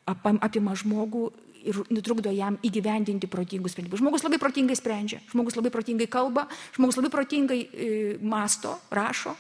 apima 0.08 0.76
žmogų 0.78 1.26
ir 1.68 1.82
nutrukdo 1.92 2.32
jam 2.32 2.56
įgyvendinti 2.64 3.28
protingus 3.28 3.76
sprendimus. 3.76 4.00
Žmogus 4.00 4.24
labai 4.24 4.40
protingai 4.40 4.78
sprendžia, 4.80 5.20
žmogus 5.34 5.58
labai 5.60 5.74
protingai 5.74 6.08
kalba, 6.08 6.48
žmogus 6.78 7.00
labai 7.00 7.12
protingai 7.12 7.60
e, 7.60 7.92
masto, 8.24 8.78
rašo, 8.94 9.36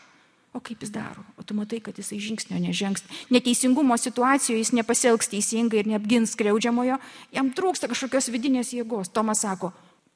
O 0.56 0.62
kaip 0.63 0.82
jis 0.82 0.89
daro? 0.89 1.21
O 1.38 1.43
tu 1.45 1.53
matai, 1.53 1.77
kad 1.84 1.97
jisai 1.99 2.17
žingsnio 2.23 2.58
nežengs. 2.58 3.03
Neteisingumo 3.30 3.97
situacijoje 3.99 4.63
jis 4.63 4.71
nepasielgs 4.73 5.30
teisingai 5.30 5.84
ir 5.84 5.89
neapgins 5.91 6.34
skriaudžiamojo, 6.34 6.97
jam 7.36 7.51
trūksta 7.53 7.89
kažkokios 7.91 8.32
vidinės 8.34 8.71
jėgos. 8.73 9.12
Tomas 9.13 9.43
sako, 9.45 9.69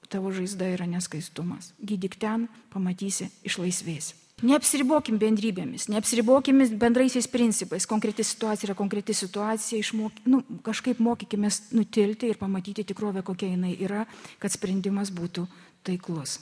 tavo 0.09 0.31
žaizda 0.33 0.71
yra 0.73 0.87
neskaistumas. 0.89 1.75
Gydyk 1.77 2.17
ten, 2.17 2.47
pamatysi, 2.73 3.29
išlaisvėsi. 3.45 4.20
Neapsiribokim 4.41 5.19
bendrybėmis, 5.21 5.85
neapsiribokim 5.93 6.63
bendraisiais 6.81 7.27
principais. 7.29 7.85
Konkreti 7.89 8.25
situacija 8.25 8.71
yra 8.71 8.77
konkreti 8.77 9.13
situacija, 9.13 9.77
išmok, 9.81 10.23
nu, 10.25 10.41
kažkaip 10.65 11.01
mokykime 11.03 11.51
nutilti 11.77 12.31
ir 12.31 12.39
pamatyti 12.41 12.87
tikrovę, 12.89 13.21
kokia 13.27 13.51
jinai 13.51 13.75
yra, 13.77 14.07
kad 14.41 14.53
sprendimas 14.53 15.13
būtų 15.13 15.45
taiklus. 15.85 16.39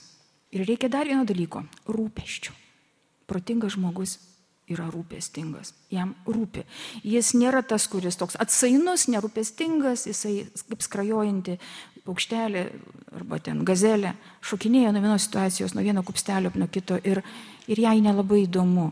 Ir 0.56 0.64
reikia 0.66 0.88
dar 0.88 1.06
vieno 1.06 1.26
dalyko- 1.28 1.66
rūpeščių. 1.96 2.56
Protingas 3.28 3.76
žmogus 3.76 4.18
yra 4.70 4.86
rūpestingas, 4.90 5.74
jam 5.90 6.14
rūpi. 6.26 6.64
Jis 7.02 7.34
nėra 7.34 7.62
tas, 7.66 7.86
kuris 7.90 8.16
toks 8.16 8.38
atsainus, 8.40 9.08
nerūpestingas, 9.10 10.06
jisai 10.06 10.46
kaip 10.70 10.84
skrajojanti 10.86 11.58
paukštelė 12.06 12.64
arba 13.18 13.38
ten 13.42 13.64
gazelė 13.66 14.14
šokinėja 14.46 14.92
nuo 14.94 15.02
vienos 15.04 15.26
situacijos, 15.26 15.74
nuo 15.74 15.84
vieno 15.84 16.04
kupstelio, 16.06 16.52
nuo 16.54 16.68
kito 16.72 16.98
ir, 17.04 17.22
ir 17.70 17.80
jai 17.86 18.00
nelabai 18.02 18.44
įdomu 18.46 18.90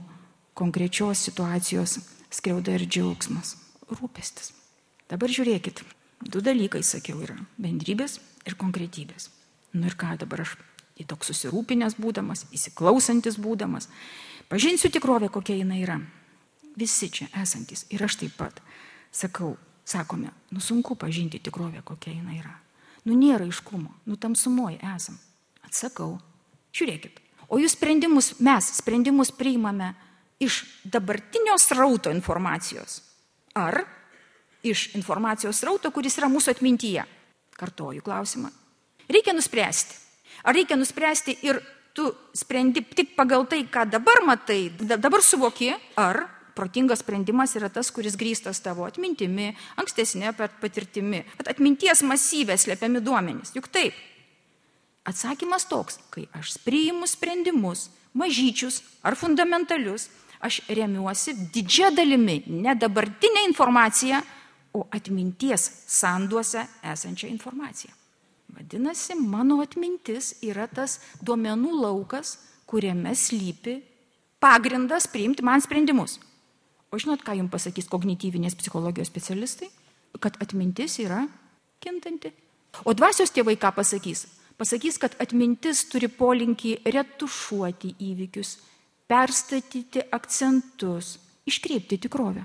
konkrečios 0.58 1.24
situacijos 1.26 1.98
skriauda 2.30 2.76
ir 2.76 2.86
džiaugsmas, 2.86 3.56
rūpestis. 3.90 4.52
Dabar 5.10 5.32
žiūrėkit, 5.32 5.82
du 6.28 6.42
dalykai, 6.44 6.82
sakiau, 6.84 7.20
yra 7.24 7.38
bendrybės 7.58 8.18
ir 8.46 8.58
konkretybės. 8.60 9.30
Nu 9.74 9.88
ir 9.88 9.96
ką 9.98 10.14
dabar 10.20 10.44
aš 10.44 10.56
į 10.98 11.06
toks 11.08 11.30
susirūpinęs 11.30 11.96
būdamas, 12.00 12.46
įsiklausantis 12.54 13.38
būdamas, 13.40 13.88
pažinsiu 14.50 14.90
tikrovę, 14.92 15.30
kokia 15.32 15.58
jinai 15.60 15.82
yra. 15.84 15.98
Visi 16.78 17.08
čia 17.10 17.28
esantis 17.38 17.86
ir 17.90 18.02
aš 18.04 18.20
taip 18.20 18.36
pat 18.38 18.60
sakau, 19.14 19.56
sakome, 19.88 20.30
nu 20.54 20.62
sunku 20.62 20.94
pažinti 20.98 21.40
tikrovę, 21.42 21.82
kokia 21.86 22.12
jinai 22.14 22.38
yra. 22.42 22.54
Nu 23.06 23.16
nėra 23.16 23.46
iškumo, 23.48 23.94
nu 24.06 24.18
tamsumoje 24.20 24.78
esam. 24.94 25.16
Atsakau, 25.64 26.18
žiūrėkit. 26.76 27.22
O 27.48 27.58
jūs 27.60 27.74
sprendimus, 27.76 28.34
mes 28.44 28.72
sprendimus 28.78 29.32
priimame 29.32 29.94
iš 30.40 30.62
dabartinio 30.84 31.56
srauto 31.58 32.12
informacijos. 32.12 33.00
Ar 33.56 33.80
iš 34.62 34.90
informacijos 34.98 35.62
srauto, 35.62 35.90
kuris 35.94 36.18
yra 36.20 36.28
mūsų 36.30 36.52
atmintyje? 36.54 37.06
Kartoju 37.58 38.04
klausimą. 38.04 38.52
Reikia 39.08 39.32
nuspręsti. 39.34 39.96
Ar 40.44 40.54
reikia 40.54 40.76
nuspręsti 40.78 41.38
ir 41.42 41.58
tu 41.96 42.12
sprendi 42.36 42.84
tik 42.84 43.16
pagal 43.16 43.48
tai, 43.50 43.64
ką 43.66 43.88
dabar 43.90 44.22
matai, 44.26 44.68
dabar 44.78 45.24
suvoki, 45.24 45.72
ar 45.98 46.28
protingas 46.58 47.02
sprendimas 47.02 47.56
yra 47.58 47.70
tas, 47.72 47.90
kuris 47.94 48.18
grįstas 48.18 48.60
tavo 48.62 48.86
atmintimi, 48.86 49.52
ankstesnė 49.80 50.34
patirtimi. 50.36 51.24
At 51.40 51.50
atminties 51.54 52.04
masyvė 52.06 52.58
slepiami 52.58 53.02
duomenys. 53.02 53.54
Juk 53.56 53.70
taip. 53.72 53.96
Atsakymas 55.04 55.68
toks, 55.68 55.98
kai 56.10 56.26
aš 56.36 56.56
priimu 56.64 57.06
sprendimus, 57.06 57.88
mažyčius 58.18 58.82
ar 59.02 59.16
fundamentalius, 59.16 60.08
aš 60.40 60.60
remiuosi 60.68 61.34
didžia 61.54 61.90
dalimi 61.94 62.42
ne 62.46 62.74
dabartinė 62.74 63.46
informacija, 63.48 64.22
o 64.72 64.84
atminties 64.92 65.64
sanduose 65.88 66.66
esančią 66.84 67.28
informaciją. 67.32 67.92
Vadinasi, 68.48 69.14
mano 69.14 69.60
atmintis 69.64 70.34
yra 70.44 70.66
tas 70.68 70.98
duomenų 71.24 71.72
laukas, 71.82 72.36
kuriame 72.68 73.14
slypi 73.16 73.78
pagrindas 74.40 75.08
priimti 75.10 75.44
man 75.44 75.62
sprendimus. 75.64 76.18
O 76.92 76.98
žinot, 77.00 77.24
ką 77.24 77.36
jums 77.36 77.52
pasakys 77.52 77.88
kognityvinės 77.92 78.56
psichologijos 78.56 79.10
specialistai? 79.10 79.68
Kad 80.20 80.38
atmintis 80.42 80.96
yra 81.02 81.26
kintanti. 81.84 82.32
O 82.88 82.94
dvasios 82.96 83.32
tėvai 83.34 83.58
ką 83.60 83.74
pasakys? 83.76 84.24
Pasakys, 84.58 84.98
kad 84.98 85.14
atmintis 85.22 85.84
turi 85.90 86.08
polinkį 86.10 86.80
retušuoti 86.90 87.92
įvykius, 88.02 88.56
perstatyti 89.08 90.02
akcentus, 90.12 91.16
iškreipti 91.46 92.00
tikrovę. 92.04 92.42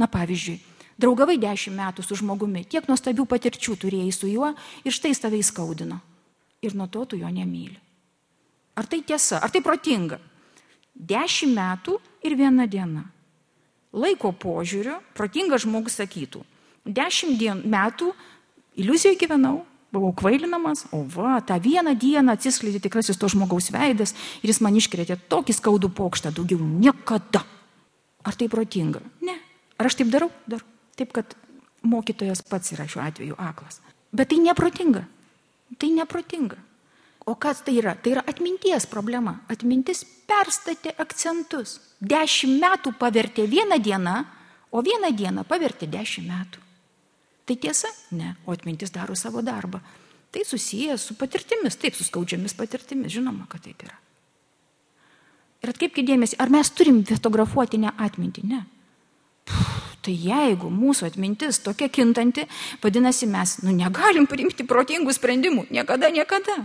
Na 0.00 0.08
pavyzdžiui, 0.12 0.56
draugavai 1.00 1.36
dešimt 1.40 1.76
metų 1.76 2.04
su 2.04 2.16
žmogumi, 2.20 2.64
tiek 2.64 2.88
nuostabių 2.88 3.26
patirčių 3.28 3.76
turėjai 3.84 4.12
su 4.16 4.30
juo 4.32 4.54
ir 4.84 4.96
štai 4.96 5.12
tave 5.20 5.40
įskaudino. 5.40 6.00
Ir 6.64 6.72
nuo 6.76 6.88
to 6.88 7.04
tu 7.04 7.20
jo 7.20 7.28
nemyli. 7.28 7.76
Ar 8.76 8.88
tai 8.88 9.02
tiesa, 9.04 9.40
ar 9.44 9.52
tai 9.52 9.60
protinga? 9.64 10.18
Dešimt 10.96 11.52
metų 11.56 12.00
ir 12.24 12.36
viena 12.36 12.64
diena 12.64 13.04
laiko 13.96 14.32
požiūriu 14.32 14.98
protingas 15.16 15.64
žmogus 15.64 15.96
sakytų, 16.00 16.42
dešimt 16.84 17.64
metų 17.64 18.12
iliuzijoje 18.76 19.18
gyvenau, 19.22 19.62
buvau 19.96 20.12
kvailinamas, 20.16 20.84
o 20.94 21.02
va, 21.16 21.40
tą 21.44 21.56
vieną 21.62 21.96
dieną 21.98 22.36
atsiskleidė 22.36 22.82
tikrasis 22.84 23.18
to 23.20 23.30
žmogaus 23.32 23.70
veidas 23.74 24.14
ir 24.42 24.52
jis 24.52 24.62
man 24.64 24.76
iškrėtė 24.78 25.18
tokį 25.32 25.56
skaudų 25.56 25.90
pokštą, 25.96 26.34
daugiau 26.36 26.60
niekada. 26.60 27.42
Ar 28.26 28.36
tai 28.36 28.48
protinga? 28.52 29.00
Ne. 29.24 29.36
Ar 29.78 29.88
aš 29.88 30.00
taip 30.00 30.12
darau? 30.12 30.30
Darau. 30.48 30.66
Taip, 30.96 31.12
kad 31.14 31.36
mokytojas 31.86 32.42
pats 32.46 32.72
yra 32.74 32.86
šiuo 32.88 33.04
atveju 33.04 33.36
aklas. 33.38 33.80
Bet 34.16 34.32
tai 34.32 34.40
neprotinga. 34.42 35.04
Tai 35.78 35.90
neprotinga. 35.92 36.58
O 37.26 37.34
kas 37.34 37.62
tai 37.66 37.76
yra? 37.80 37.96
Tai 37.98 38.16
yra 38.16 38.22
atminties 38.26 38.86
problema. 38.90 39.40
Atmintis 39.50 40.04
perstatė 40.28 40.94
akcentus. 41.02 41.78
Dešimt 42.00 42.60
metų 42.62 42.94
pavertė 43.00 43.48
vieną 43.50 43.80
dieną, 43.82 44.14
o 44.70 44.82
vieną 44.82 45.10
dieną 45.16 45.44
pavertė 45.48 45.88
dešimt 45.90 46.30
metų. 46.30 46.65
Tai 47.46 47.56
tiesa? 47.62 47.88
Ne. 48.18 48.34
O 48.46 48.52
atmintis 48.52 48.90
daro 48.94 49.14
savo 49.14 49.42
darbą. 49.42 49.80
Tai 50.34 50.42
susijęs 50.44 51.04
su 51.06 51.14
patirtimis, 51.14 51.78
taip, 51.78 51.94
su 51.94 52.04
skaudžiamis 52.04 52.56
patirtimis. 52.58 53.12
Žinoma, 53.14 53.46
kad 53.48 53.62
taip 53.64 53.86
yra. 53.86 53.94
Ir 55.62 55.72
atkreipkite 55.72 56.06
dėmesį, 56.10 56.36
ar 56.42 56.50
mes 56.52 56.70
turim 56.74 57.00
fotografuoti 57.06 57.80
ne 57.80 57.90
atmintį? 57.90 58.44
Ne. 58.50 58.60
Puh, 59.46 59.72
tai 60.04 60.14
jeigu 60.18 60.68
mūsų 60.70 61.08
atmintis 61.08 61.62
tokia 61.64 61.88
kintanti, 61.92 62.44
vadinasi, 62.82 63.28
mes 63.30 63.56
nu, 63.64 63.72
negalim 63.74 64.26
priimti 64.30 64.66
protingų 64.68 65.14
sprendimų. 65.16 65.68
Niekada, 65.74 66.10
niekada. 66.12 66.58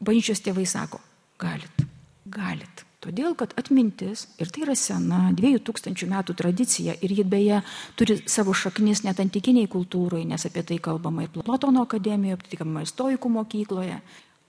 Bažnyčios 0.00 0.40
tėvai 0.44 0.64
sako, 0.68 1.00
galit, 1.40 1.84
galit. 2.24 2.79
Todėl, 3.00 3.32
kad 3.32 3.54
atmintis, 3.56 4.26
ir 4.36 4.50
tai 4.52 4.66
yra 4.66 4.74
sena, 4.76 5.30
dviejų 5.32 5.62
tūkstančių 5.64 6.08
metų 6.10 6.34
tradicija, 6.36 6.92
ir 7.00 7.14
ji 7.16 7.24
beje 7.24 7.62
turi 7.96 8.18
savo 8.28 8.52
šaknis 8.52 9.00
net 9.06 9.22
antikiniai 9.24 9.70
kultūrai, 9.72 10.26
nes 10.28 10.44
apie 10.44 10.66
tai 10.68 10.76
kalbama 10.84 11.24
ir 11.24 11.32
Platono 11.32 11.86
akademijoje, 11.86 12.58
kalbama 12.58 12.84
ir 12.84 12.90
Stoikų 12.92 13.32
mokykloje. 13.38 13.96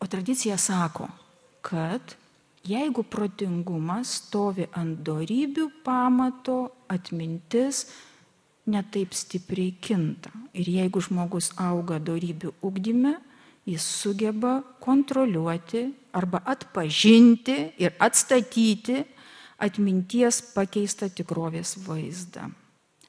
O 0.04 0.08
tradicija 0.12 0.58
sako, 0.60 1.08
kad 1.64 2.18
jeigu 2.68 3.06
protingumas 3.08 4.18
stovi 4.20 4.68
ant 4.76 5.00
darybių 5.08 5.70
pamato, 5.86 6.60
atmintis 6.92 7.86
netaip 8.68 9.16
stipriai 9.16 9.78
kinta. 9.80 10.34
Ir 10.52 10.68
jeigu 10.76 11.00
žmogus 11.00 11.54
auga 11.56 12.04
darybių 12.04 12.52
ugdyme, 12.68 13.16
jis 13.66 13.82
sugeba 13.82 14.62
kontroliuoti 14.80 15.86
arba 16.14 16.42
atpažinti 16.46 17.58
ir 17.78 17.94
atstatyti 18.00 19.04
atminties 19.62 20.42
pakeistą 20.56 21.12
tikrovės 21.14 21.78
vaizdą. 21.86 22.50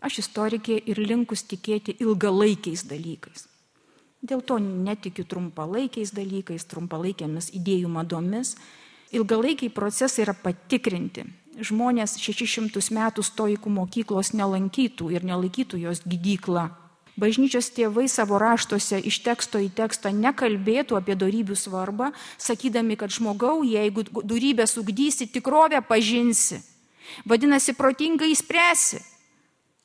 Aš 0.02 0.18
istorikė 0.24 0.76
ir 0.90 0.98
linkus 0.98 1.44
tikėti 1.46 1.94
ilgalaikiais 2.02 2.84
dalykais. 2.90 3.46
Dėl 4.22 4.42
to 4.46 4.58
netikiu 4.62 5.24
trumpalaikiais 5.26 6.12
dalykais, 6.14 6.66
trumpalaikėmis 6.70 7.50
idėjų 7.58 7.88
madomis. 7.90 8.56
Ilgalaikiai 9.14 9.72
procesai 9.74 10.26
yra 10.26 10.34
patikrinti. 10.34 11.24
Žmonės 11.62 12.16
600 12.22 12.94
metų 12.96 13.24
stoikų 13.26 13.70
mokyklos 13.70 14.32
nelankytų 14.34 15.10
ir 15.12 15.26
nelaikytų 15.26 15.82
jos 15.82 16.04
gydyklą 16.06 16.70
Bažnyčios 17.16 17.68
tėvai 17.76 18.06
savo 18.08 18.38
raštuose 18.40 18.96
iš 19.04 19.18
teksto 19.20 19.60
į 19.60 19.68
tekstą 19.76 20.14
nekalbėtų 20.16 20.96
apie 20.96 21.16
darybių 21.18 21.56
svarbą, 21.58 22.10
sakydami, 22.40 22.96
kad 22.96 23.12
žmogau, 23.12 23.60
jeigu 23.68 24.06
darybę 24.24 24.64
sugdysi, 24.66 25.28
tikrovę 25.28 25.82
pažinsi. 25.84 26.62
Vadinasi, 27.28 27.74
protingai 27.76 28.30
įspręsi, 28.32 29.02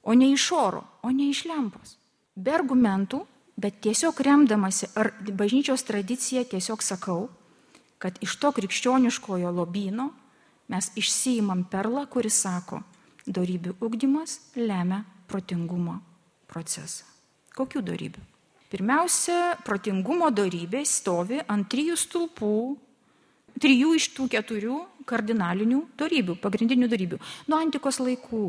o 0.07 0.15
ne 0.15 0.31
iš 0.31 0.51
oro, 0.55 0.85
o 1.03 1.11
ne 1.11 1.27
iš 1.33 1.43
lempos. 1.49 1.97
Be 2.35 2.53
argumentų, 2.55 3.25
bet 3.59 3.81
tiesiog 3.83 4.21
remdamasi 4.23 4.87
ar 4.95 5.11
bažnyčios 5.27 5.83
tradicija 5.83 6.45
tiesiog 6.47 6.85
sakau, 6.85 7.27
kad 7.99 8.15
iš 8.23 8.37
to 8.39 8.53
krikščioniškojo 8.55 9.51
lobino 9.51 10.11
mes 10.71 10.93
išsiimam 10.95 11.65
perlą, 11.67 12.05
kuris 12.07 12.39
sako, 12.45 12.85
darybių 13.27 13.75
ugdymas 13.83 14.39
lemia 14.55 15.03
protingumo 15.27 15.99
procesą. 16.47 17.16
Kokių 17.57 17.81
darybių? 17.85 18.23
Pirmiausia, 18.67 19.55
protingumo 19.63 20.27
darybė 20.35 20.83
stovi 20.85 21.39
ant 21.47 21.69
trijų 21.71 21.95
stulpų. 21.97 22.57
Trijų 23.57 23.93
iš 23.97 24.11
tų 24.13 24.27
keturių 24.35 24.77
kardinalinių 25.07 25.79
darybių, 25.97 26.35
pagrindinių 26.43 26.89
darybių. 26.91 27.19
Nuo 27.49 27.61
antikos 27.63 27.97
laikų, 28.03 28.43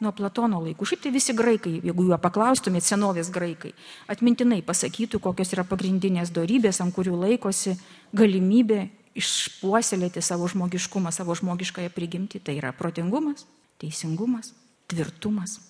nuo 0.00 0.12
Platono 0.16 0.58
laikų. 0.64 0.88
Šiaip 0.88 1.04
tai 1.04 1.12
visi 1.14 1.36
graikai, 1.36 1.76
jeigu 1.84 2.08
juo 2.08 2.18
paklaustumėt, 2.18 2.86
senovės 2.88 3.30
graikai, 3.30 3.74
atmintinai 4.10 4.62
pasakytų, 4.66 5.20
kokios 5.22 5.54
yra 5.54 5.66
pagrindinės 5.68 6.32
darybės, 6.34 6.80
ant 6.82 6.96
kurių 6.96 7.20
laikosi 7.20 7.76
galimybė 8.16 8.88
išpuoselėti 9.20 10.24
savo 10.24 10.48
žmogiškumą, 10.50 11.12
savo 11.14 11.36
žmogiškąją 11.38 11.92
prigimtį. 11.94 12.42
Tai 12.42 12.56
yra 12.58 12.74
protingumas, 12.74 13.46
teisingumas, 13.82 14.54
tvirtumas 14.90 15.60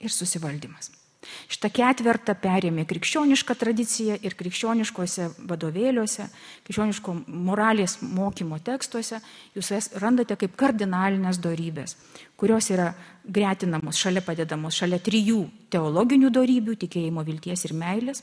ir 0.00 0.10
susivaldymas. 0.10 1.05
Šitą 1.50 1.70
ketvertą 1.74 2.34
perėmė 2.40 2.86
krikščioniška 2.88 3.56
tradicija 3.58 4.16
ir 4.22 4.34
krikščioniškose 4.38 5.28
vadovėliuose, 5.50 6.28
krikščioniško 6.66 7.14
moralės 7.26 7.98
mokymo 8.02 8.58
tekstuose 8.64 9.20
jūs 9.56 9.70
jas 9.74 9.90
randate 10.02 10.36
kaip 10.40 10.56
kardinalinės 10.58 11.38
darybės, 11.42 11.96
kurios 12.36 12.70
yra 12.74 12.92
gretinamos, 13.26 13.98
šalia 13.98 14.22
padedamos, 14.26 14.78
šalia 14.78 14.98
trijų 15.02 15.44
teologinių 15.70 16.30
darybių- 16.30 16.76
tikėjimo, 16.84 17.24
vilties 17.24 17.64
ir 17.64 17.72
meilės. 17.74 18.22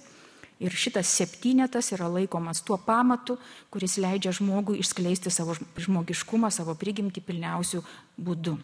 Ir 0.64 0.72
šitas 0.72 1.10
septynetas 1.10 1.92
yra 1.92 2.08
laikomas 2.08 2.62
tuo 2.64 2.78
pamatu, 2.78 3.38
kuris 3.72 3.98
leidžia 3.98 4.32
žmogui 4.32 4.80
išskleisti 4.80 5.32
savo 5.32 5.56
žmogiškumą, 5.56 6.52
savo 6.52 6.76
prigimti 6.76 7.22
pilniausių 7.22 7.84
būdų. 8.22 8.58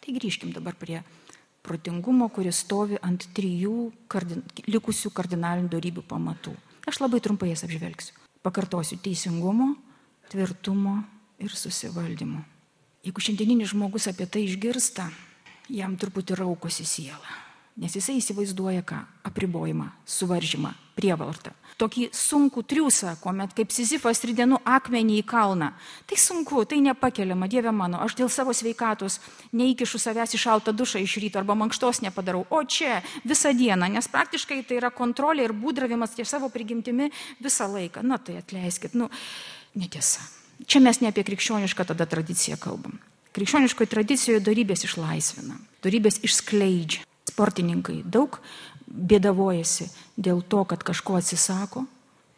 Tai 0.00 0.14
grįžkim 0.14 0.52
dabar 0.52 0.74
prie 0.74 1.02
protingumo, 1.62 2.28
kuris 2.32 2.62
stovi 2.64 2.98
ant 3.02 3.26
trijų 3.36 3.90
kardin, 4.10 4.42
likusių 4.66 5.12
kardinalinių 5.14 5.70
darybių 5.72 6.04
pamatų. 6.08 6.54
Aš 6.88 7.00
labai 7.02 7.20
trumpai 7.20 7.52
jas 7.52 7.64
apžvelgsiu. 7.66 8.14
Pakartosiu- 8.42 8.98
teisingumo, 9.04 9.76
tvirtumo 10.30 11.04
ir 11.38 11.50
susivaldymo. 11.50 12.44
Jeigu 13.04 13.20
šiandieninis 13.20 13.72
žmogus 13.72 14.08
apie 14.08 14.26
tai 14.26 14.44
išgirsta, 14.44 15.10
jam 15.68 15.96
truputį 15.96 16.36
raukosi 16.36 16.84
siela. 16.84 17.36
Nes 17.76 17.94
jisai 17.96 18.18
įsivaizduoja 18.20 18.82
ką? 18.82 18.98
Apribojimą, 19.24 19.90
suvaržymą, 20.04 20.74
prievartą. 20.96 21.54
Tokį 21.80 22.10
sunkų 22.12 22.62
triusą, 22.68 23.14
kuomet 23.22 23.54
kaip 23.56 23.72
Sizifas 23.72 24.20
ridenų 24.28 24.58
akmenį 24.68 25.20
į 25.22 25.24
kalną. 25.30 25.70
Tai 26.08 26.18
sunku, 26.20 26.62
tai 26.68 26.82
nepakeliama, 26.84 27.48
Dieve 27.48 27.72
mano, 27.72 28.02
aš 28.04 28.18
dėl 28.18 28.28
savo 28.32 28.52
sveikatos 28.56 29.16
neįkišu 29.56 30.00
savęs 30.02 30.36
į 30.36 30.42
šaltą 30.42 30.74
dušą 30.76 31.00
iš 31.00 31.16
ryto 31.24 31.40
arba 31.40 31.56
mankštos 31.56 32.02
nepadarau. 32.04 32.44
O 32.52 32.60
čia 32.68 33.00
visą 33.24 33.54
dieną, 33.56 33.88
nes 33.96 34.10
praktiškai 34.12 34.60
tai 34.68 34.80
yra 34.82 34.92
kontrolė 34.92 35.48
ir 35.48 35.56
būdravimas 35.56 36.12
ties 36.16 36.28
savo 36.28 36.52
prigimtimi 36.52 37.08
visą 37.40 37.70
laiką. 37.72 38.04
Na 38.04 38.20
tai 38.20 38.40
atleiskit, 38.42 38.94
nu, 38.98 39.08
netiesa. 39.74 40.20
Čia 40.68 40.82
mes 40.84 41.00
ne 41.00 41.08
apie 41.08 41.24
krikščionišką 41.24 41.88
tada 41.88 42.04
tradiciją 42.04 42.60
kalbam. 42.60 43.00
Krikščioniškoje 43.32 43.88
tradicijoje 43.88 44.42
darybės 44.44 44.84
išlaisvina, 44.84 45.56
darybės 45.86 46.18
išskleidžia 46.26 47.06
sportininkai 47.30 48.02
daug 48.04 48.40
bėdavojasi 48.90 49.86
dėl 50.20 50.42
to, 50.44 50.64
kad 50.68 50.84
kažko 50.84 51.16
atsisako, 51.20 51.86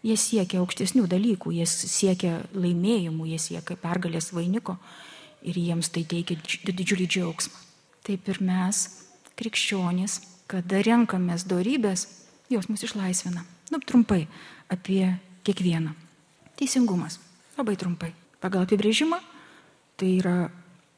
jie 0.07 0.17
siekia 0.19 0.63
aukštesnių 0.63 1.07
dalykų, 1.11 1.55
jie 1.59 1.67
siekia 1.67 2.35
laimėjimų, 2.55 3.27
jie 3.33 3.41
siekia 3.43 3.77
pergalės 3.79 4.33
vainiko 4.35 4.79
ir 5.43 5.59
jiems 5.59 5.91
tai 5.95 6.05
teikia 6.07 6.39
didžiulį 6.71 7.09
džiaugsmą. 7.11 7.59
Taip 8.07 8.29
ir 8.31 8.41
mes, 8.43 8.85
krikščionys, 9.39 10.21
kada 10.51 10.83
renkamės 10.83 11.47
darybės, 11.51 12.07
jos 12.51 12.69
mus 12.71 12.83
išlaisvina. 12.87 13.45
Nu, 13.71 13.79
trumpai 13.79 14.27
apie 14.71 15.07
kiekvieną. 15.47 15.95
Teisingumas. 16.59 17.19
Labai 17.57 17.77
trumpai. 17.79 18.13
Pagal 18.43 18.67
apibrėžimą 18.67 19.19
tai 20.01 20.17
yra 20.19 20.37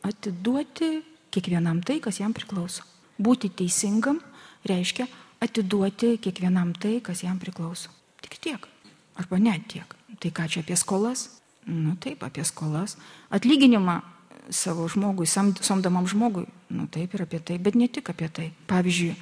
atiduoti 0.05 1.03
kiekvienam 1.35 1.83
tai, 1.85 2.01
kas 2.01 2.21
jam 2.21 2.33
priklauso. 2.37 2.85
Būti 3.21 3.51
teisingam 3.53 4.21
reiškia 4.67 5.07
atiduoti 5.45 6.17
kiekvienam 6.23 6.73
tai, 6.81 6.99
kas 7.05 7.23
jam 7.25 7.39
priklauso. 7.39 7.93
Tik 8.25 8.39
tiek. 8.41 8.69
Arba 9.21 9.39
net 9.39 9.69
tiek. 9.71 9.97
Tai 10.21 10.31
ką 10.35 10.49
čia 10.49 10.65
apie 10.65 10.77
skolas? 10.81 11.29
Nu 11.69 11.95
taip, 12.01 12.25
apie 12.25 12.45
skolas. 12.45 12.97
Atlyginimą 13.31 14.01
savo 14.51 14.89
žmogui, 14.89 15.27
samdomam 15.27 16.09
žmogui. 16.09 16.47
Nu 16.69 16.87
taip 16.91 17.15
ir 17.15 17.25
apie 17.25 17.41
tai, 17.41 17.59
bet 17.59 17.75
ne 17.75 17.89
tik 17.89 18.11
apie 18.11 18.29
tai. 18.29 18.51
Pavyzdžiui, 18.69 19.15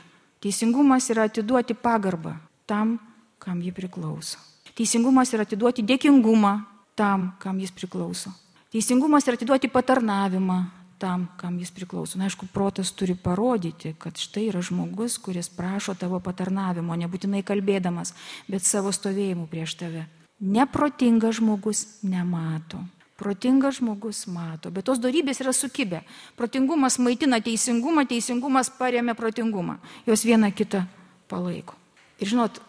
teisingumas 0.42 1.10
yra 1.12 1.28
atiduoti 1.30 1.74
pagarbą 1.74 2.36
tam, 2.66 2.98
kam 3.38 3.62
ji 3.62 3.72
priklauso. 3.74 4.38
Teisingumas 4.72 5.32
yra 5.34 5.44
atiduoti 5.46 5.84
dėkingumą 5.84 6.54
tam, 6.96 7.32
kam 7.42 7.60
jis 7.60 7.74
priklauso. 7.74 8.32
Teisingumas 8.72 9.26
yra 9.28 9.36
atiduoti 9.36 9.68
patarnavimą 9.68 10.58
tam, 11.02 11.26
kam 11.36 11.58
jis 11.58 11.74
priklauso. 11.74 12.18
Na, 12.18 12.30
aišku, 12.30 12.46
protas 12.54 12.92
turi 12.94 13.16
parodyti, 13.18 13.90
kad 13.98 14.14
štai 14.14 14.46
yra 14.52 14.62
žmogus, 14.62 15.18
kuris 15.18 15.50
prašo 15.50 15.96
tavo 15.98 16.20
patarnavimo, 16.22 16.94
nebūtinai 16.94 17.42
kalbėdamas, 17.42 18.14
bet 18.46 18.62
savo 18.62 18.94
stovėjimu 18.94 19.48
prieš 19.50 19.74
tave. 19.82 20.06
Neprotingas 20.38 21.40
žmogus 21.40 21.84
nemato. 22.06 22.78
Protingas 23.18 23.80
žmogus 23.80 24.24
mato, 24.30 24.70
bet 24.74 24.86
tos 24.86 25.02
darybės 25.02 25.42
yra 25.42 25.52
sukibę. 25.54 26.02
Protingumas 26.38 26.98
maitina 27.02 27.40
teisingumą, 27.42 28.06
teisingumas 28.10 28.70
paremia 28.78 29.14
protingumą. 29.18 29.78
Jos 30.06 30.22
viena 30.26 30.50
kitą 30.54 30.84
palaiko. 31.30 31.78
Ir 32.22 32.30
žinot, 32.30 32.60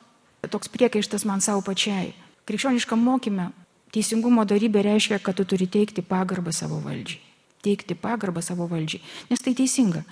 toks 0.50 0.74
priekaištas 0.74 1.26
man 1.30 1.42
savo 1.42 1.62
pačiai. 1.66 2.16
Krikščioniškam 2.50 3.02
mokymė 3.02 3.52
teisingumo 3.94 4.46
darybė 4.50 4.86
reiškia, 4.90 5.22
kad 5.22 5.38
tu 5.38 5.46
turi 5.46 5.70
teikti 5.70 6.06
pagarbą 6.06 6.54
savo 6.54 6.82
valdžiai 6.82 7.33
teikti 7.64 7.96
pagarbą 8.00 8.44
savo 8.44 8.68
valdžiai. 8.72 9.02
Nes 9.32 9.44
tai 9.44 9.56
teisinga, 9.58 10.04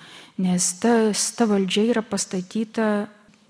nes 0.42 0.68
ta, 0.82 0.94
ta 1.36 1.48
valdžia 1.50 1.88
yra 1.92 2.02
pastatyta 2.06 2.88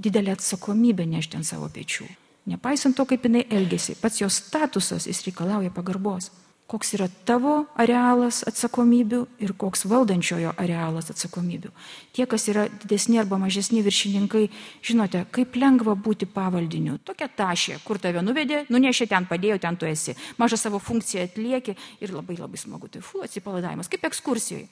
didelė 0.03 0.35
atsakomybė 0.37 1.07
nešti 1.07 1.39
ant 1.39 1.49
savo 1.49 1.71
pečių. 1.73 2.09
Nepaisant 2.51 2.97
to, 2.99 3.07
kaip 3.07 3.23
jinai 3.29 3.45
elgesi, 3.55 3.95
pats 4.01 4.19
jos 4.19 4.41
statusas 4.43 5.07
jis 5.07 5.23
reikalauja 5.29 5.71
pagarbos 5.75 6.33
koks 6.71 6.95
yra 6.97 7.09
tavo 7.29 7.67
arealas 7.77 8.41
atsakomybių 8.49 9.21
ir 9.45 9.53
koks 9.61 9.85
valdančiojo 9.91 10.55
arealas 10.61 11.11
atsakomybių. 11.13 11.73
Tie, 12.17 12.25
kas 12.31 12.47
yra 12.49 12.65
didesni 12.71 13.19
arba 13.21 13.37
mažesni 13.41 13.83
viršininkai, 13.85 14.47
žinote, 14.85 15.25
kaip 15.35 15.59
lengva 15.61 15.95
būti 15.99 16.29
pavaldiniu. 16.31 16.97
Tokia 17.05 17.29
tašė, 17.29 17.81
kur 17.85 18.01
tave 18.01 18.25
nuvedė, 18.25 18.65
nunešė 18.73 19.09
ten, 19.11 19.29
padėjo, 19.29 19.59
ten 19.61 19.77
tu 19.77 19.89
esi. 19.91 20.17
Mažą 20.41 20.61
savo 20.61 20.81
funkciją 20.81 21.27
atlieki 21.29 21.77
ir 22.01 22.15
labai 22.15 22.39
labai 22.41 22.61
smagu. 22.61 22.89
Tai 22.89 23.05
fu, 23.05 23.21
atsipalaidavimas, 23.27 23.93
kaip 23.93 24.09
ekskursijoje. 24.09 24.71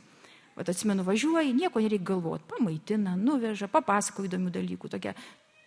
Vat 0.57 0.73
atsimenu, 0.73 1.05
važiuoji, 1.07 1.55
nieko 1.57 1.81
nereikia 1.81 2.11
galvoti, 2.15 2.49
pamaitina, 2.51 3.15
nuveža, 3.17 3.69
papasako 3.71 4.27
įdomių 4.27 4.51
dalykų. 4.57 4.91
Tokia 4.97 5.15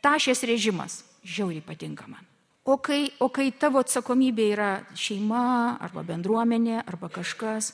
tašės 0.03 0.43
režimas 0.49 1.01
žiauriai 1.23 1.63
patinka 1.65 2.09
man. 2.09 2.33
O 2.63 2.78
kai, 2.78 3.12
o 3.19 3.28
kai 3.28 3.49
tavo 3.60 3.82
atsakomybė 3.84 4.43
yra 4.54 4.67
šeima 4.95 5.39
arba 5.84 5.99
bendruomenė 6.08 6.78
arba 6.88 7.10
kažkas, 7.12 7.73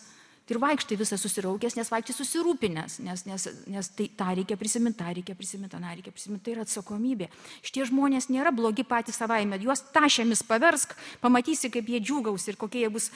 tai 0.49 0.55
ir 0.55 0.59
vaikštai 0.63 0.97
visą 0.97 1.19
susiraukęs, 1.21 1.75
nes 1.77 1.91
vaikštai 1.93 2.15
susirūpinęs, 2.17 2.95
nes, 3.05 3.23
nes, 3.29 3.45
nes 3.69 3.89
tai 3.93 4.07
tą 4.17 4.31
reikia 4.39 4.57
prisiminti, 4.57 4.97
tą 5.03 5.11
reikia 5.13 5.35
prisiminti, 5.37 5.75
tą 5.75 5.93
reikia 5.93 6.15
prisiminti, 6.15 6.45
tai 6.47 6.55
yra 6.55 6.65
atsakomybė. 6.65 7.29
Šitie 7.61 7.85
žmonės 7.91 8.31
nėra 8.33 8.49
blogi 8.49 8.81
patys 8.81 9.21
savaime, 9.21 9.61
juos 9.61 9.85
tašėmis 9.93 10.41
paversk, 10.49 10.97
pamatysi, 11.21 11.69
kaip 11.69 11.93
jie 11.93 12.01
džiūgaus 12.01 12.49
ir 12.49 12.57
kokie 12.57 12.81
jie 12.87 12.89
bus 12.97 13.11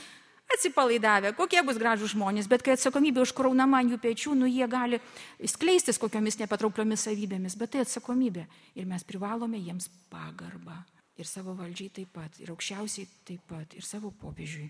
atsipalaidavę, 0.54 1.34
kokie 1.34 1.66
bus 1.66 1.82
gražų 1.82 2.14
žmonės, 2.14 2.54
bet 2.54 2.62
kai 2.62 2.78
atsakomybė 2.78 3.26
užkraunama 3.26 3.82
ant 3.82 3.98
jų 3.98 4.04
pečių, 4.06 4.38
nu 4.38 4.46
jie 4.46 4.70
gali 4.70 5.02
skleistis 5.42 5.98
kokiomis 5.98 6.38
nepatraukliomis 6.46 7.10
savybėmis, 7.10 7.58
bet 7.58 7.74
tai 7.74 7.88
atsakomybė 7.88 8.46
ir 8.78 8.86
mes 8.86 9.10
privalome 9.10 9.58
jiems 9.58 9.90
pagarbą 10.14 10.84
ir 11.18 11.28
savo 11.30 11.54
valdžiai 11.58 11.92
taip 11.94 12.14
pat, 12.16 12.40
ir 12.42 12.52
aukščiausiai 12.54 13.08
taip 13.28 13.46
pat, 13.50 13.76
ir 13.78 13.86
savo 13.86 14.12
popiežiui. 14.12 14.70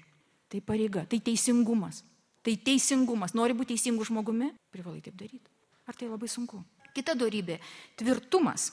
Tai 0.51 0.61
pareiga, 0.61 1.05
tai 1.09 1.19
teisingumas. 1.23 2.03
Tai 2.43 2.53
teisingumas. 2.59 3.33
Nori 3.33 3.55
būti 3.55 3.73
teisingų 3.73 4.05
žmogumi, 4.09 4.51
privalai 4.73 5.01
taip 5.01 5.15
daryti. 5.17 5.49
Ar 5.87 5.95
tai 5.95 6.09
labai 6.11 6.27
sunku? 6.27 6.61
Kita 6.93 7.15
darybė- 7.15 7.59
tvirtumas. 7.99 8.71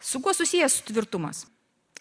Su 0.00 0.20
kuo 0.20 0.32
susijęs 0.32 0.82
tvirtumas? 0.84 1.46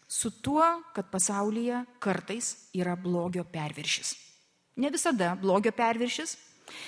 Su 0.08 0.30
tuo, 0.30 0.84
kad 0.94 1.10
pasaulyje 1.10 1.86
kartais 2.00 2.70
yra 2.74 2.96
blogio 2.96 3.44
perviršis. 3.44 4.16
Ne 4.76 4.90
visada 4.90 5.36
blogio 5.36 5.72
perviršis, 5.72 6.38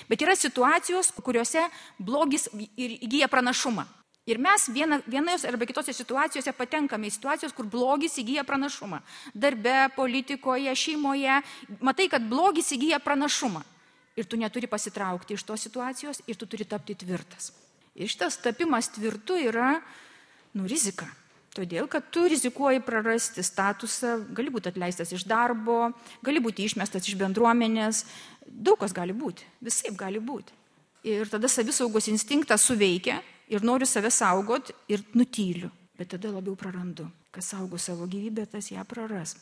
bet 0.08 0.20
yra 0.20 0.36
situacijos, 0.36 1.10
kuriuose 1.10 1.70
blogis 1.98 2.48
įgyja 2.76 3.28
pranašumą. 3.28 3.86
Ir 4.28 4.36
mes 4.36 4.66
viena, 4.68 4.98
vienos 5.08 5.46
arba 5.48 5.64
kitose 5.64 5.94
situacijose 5.96 6.52
patenkame 6.52 7.08
į 7.08 7.14
situacijos, 7.14 7.54
kur 7.56 7.64
blogis 7.70 8.18
įgyja 8.20 8.44
pranašumą. 8.44 9.00
Darbe, 9.32 9.76
politikoje, 9.96 10.74
šeimoje. 10.76 11.38
Matai, 11.80 12.10
kad 12.12 12.26
blogis 12.28 12.68
įgyja 12.76 12.98
pranašumą. 13.00 13.62
Ir 14.20 14.26
tu 14.28 14.36
neturi 14.36 14.68
pasitraukti 14.68 15.38
iš 15.38 15.46
tos 15.48 15.64
situacijos 15.64 16.20
ir 16.26 16.36
tu 16.36 16.48
turi 16.50 16.66
tapti 16.68 16.98
tvirtas. 16.98 17.54
Ir 17.96 18.10
šitas 18.10 18.36
tapimas 18.42 18.90
tvirtu 18.92 19.38
yra, 19.48 19.78
nu, 20.52 20.68
rizika. 20.68 21.08
Todėl, 21.56 21.88
kad 21.90 22.10
tu 22.12 22.26
rizikuoji 22.28 22.82
prarasti 22.84 23.42
statusą, 23.42 24.12
gali 24.36 24.52
būti 24.52 24.68
atleistas 24.68 25.14
iš 25.16 25.24
darbo, 25.26 25.88
gali 26.22 26.42
būti 26.44 26.68
išmestas 26.68 27.08
iš 27.08 27.16
bendruomenės, 27.18 28.04
daug 28.44 28.76
kas 28.78 28.92
gali 28.92 29.16
būti, 29.16 29.48
visai 29.64 29.94
gali 29.96 30.20
būti. 30.20 30.52
Ir 31.08 31.30
tada 31.32 31.48
savisaugos 31.48 32.10
instinktas 32.12 32.66
suveikia 32.68 33.22
ir 33.48 33.64
noriu 33.64 33.86
save 33.86 34.10
saugot 34.10 34.72
ir 34.88 35.02
nutyliu, 35.14 35.70
bet 35.98 36.12
tada 36.14 36.32
labiau 36.32 36.56
prarandu. 36.56 37.08
Kas 37.30 37.50
saugo 37.52 37.78
savo 37.78 38.06
gyvybę, 38.08 38.46
tas 38.50 38.70
ją 38.72 38.84
praras. 38.88 39.36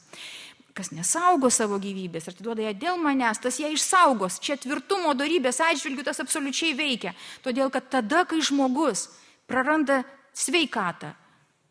Kas 0.76 0.90
nesaugo 0.92 1.48
savo 1.50 1.78
gyvybės 1.80 2.26
ir 2.26 2.34
atiduoda 2.34 2.66
ją 2.66 2.72
dėl 2.76 2.98
manęs, 3.00 3.40
tas 3.40 3.60
ją 3.62 3.70
išsaugos. 3.72 4.40
Čia 4.44 4.58
tvirtumo 4.60 5.14
darybės 5.16 5.62
atžvilgių 5.64 6.04
tas 6.04 6.20
absoliučiai 6.20 6.74
veikia. 6.76 7.14
Todėl, 7.44 7.70
kad 7.72 7.88
tada, 7.92 8.26
kai 8.28 8.42
žmogus 8.44 9.06
praranda 9.48 10.02
sveikatą, 10.36 11.14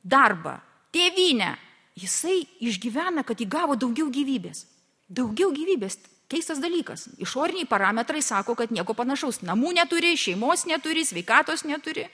darbą, 0.02 0.58
tėvynę, 0.96 1.52
jisai 2.00 2.42
išgyvena, 2.66 3.24
kad 3.28 3.42
įgavo 3.44 3.78
daugiau 3.78 4.10
gyvybės. 4.10 4.66
Daugiau 5.06 5.52
gyvybės. 5.54 6.00
Keistas 6.32 6.60
dalykas. 6.62 7.08
Išoriniai 7.22 7.68
parametrai 7.70 8.22
sako, 8.26 8.56
kad 8.58 8.74
nieko 8.74 8.96
panašaus. 8.98 9.44
Namų 9.46 9.76
neturi, 9.78 10.16
šeimos 10.18 10.66
neturi, 10.70 11.06
sveikatos 11.06 11.66
neturi, 11.68 12.08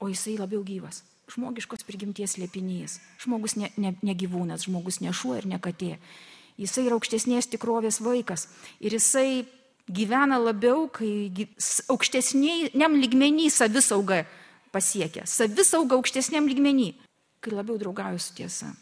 o 0.00 0.10
jisai 0.12 0.36
labiau 0.40 0.62
gyvas. 0.66 1.02
Žmogiškos 1.32 1.86
prigimties 1.88 2.36
lėpinys. 2.38 3.00
Žmogus 3.24 3.56
ne, 3.58 3.72
ne, 3.80 3.94
ne 4.02 4.14
gyvūnas, 4.14 4.68
žmogus 4.68 5.00
ne 5.02 5.14
šuo 5.16 5.34
ir 5.38 5.48
ne 5.48 5.58
katė. 5.58 5.96
Jisai 6.60 6.86
yra 6.86 6.96
aukštesnės 6.96 7.50
tikrovės 7.52 7.98
vaikas. 8.04 8.46
Ir 8.80 8.94
jisai 8.96 9.46
gyvena 9.88 10.38
labiau, 10.38 10.86
kai 10.92 11.48
aukštesniam 11.92 12.94
lygmenį 13.00 13.50
savisauga 13.52 14.22
pasiekia. 14.72 15.26
Savisauga 15.26 15.98
aukštesniam 15.98 16.46
lygmenį 16.48 16.92
kai 17.46 17.54
labiau 17.54 17.78
draugauju 17.78 18.18
su 18.18 18.34
tiesa. 18.34 18.72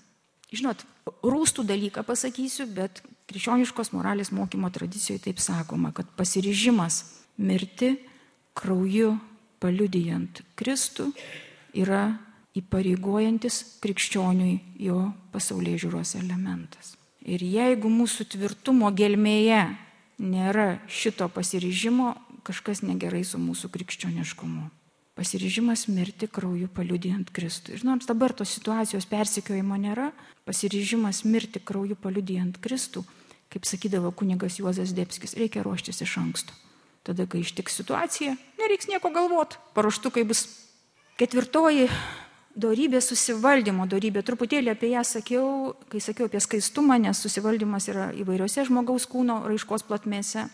Žinot, 0.55 0.85
rūstų 1.25 1.64
dalyką 1.68 2.05
pasakysiu, 2.07 2.66
bet 2.70 3.03
krikščioniškos 3.31 3.93
moralės 3.95 4.33
mokymo 4.35 4.70
tradicijoje 4.75 5.27
taip 5.29 5.41
sakoma, 5.43 5.93
kad 5.97 6.09
pasiryžimas 6.18 7.03
mirti 7.41 7.95
krauju 8.55 9.14
paliudijant 9.62 10.43
Kristų 10.59 11.09
yra 11.75 12.05
įpareigojantis 12.55 13.81
krikščioniui 13.83 14.85
jo 14.87 15.09
pasaulyje 15.33 15.87
žiūros 15.87 16.14
elementas. 16.20 16.95
Ir 17.25 17.43
jeigu 17.43 17.89
mūsų 17.91 18.29
tvirtumo 18.37 18.93
gelmėje 18.95 19.64
nėra 20.22 20.79
šito 20.87 21.27
pasiryžimo, 21.33 22.12
kažkas 22.45 22.85
negerai 22.85 23.25
su 23.27 23.41
mūsų 23.41 23.72
krikščioniškumu 23.75 24.68
pasiryžimas 25.15 25.87
mirti 25.89 26.29
krauju 26.31 26.69
paliudijant 26.75 27.31
Kristų. 27.35 27.77
Ir 27.77 27.85
nors 27.87 28.09
dabar 28.11 28.35
tos 28.35 28.55
situacijos 28.57 29.07
persikiojimo 29.11 29.79
nėra, 29.79 30.11
pasiryžimas 30.49 31.23
mirti 31.29 31.62
krauju 31.62 31.97
paliudijant 32.01 32.59
Kristų, 32.62 33.05
kaip 33.55 33.69
sakydavo 33.69 34.11
kunigas 34.17 34.59
Juozas 34.59 34.95
Debskis, 34.97 35.37
reikia 35.39 35.62
ruoštis 35.62 36.03
iš 36.03 36.19
anksto. 36.23 36.57
Tada, 37.05 37.27
kai 37.29 37.43
ištiks 37.45 37.83
situacija, 37.83 38.35
nereiks 38.59 38.89
nieko 38.89 39.12
galvoti. 39.12 39.59
Paruoštukai 39.77 40.25
bus 40.27 40.47
ketvirtoji 41.21 41.91
darybė 42.55 43.01
susivaldymo 43.05 43.87
darybė. 43.91 44.23
Truputėlį 44.25 44.73
apie 44.73 44.93
ją 44.95 45.03
sakiau, 45.07 45.75
kai 45.93 46.01
sakiau 46.03 46.31
apie 46.31 46.41
skaistumą, 46.43 46.99
nes 47.03 47.21
susivaldymas 47.21 47.91
yra 47.93 48.09
įvairiose 48.17 48.65
žmogaus 48.71 49.07
kūno 49.11 49.43
raiškos 49.49 49.85
platmėse 49.89 50.47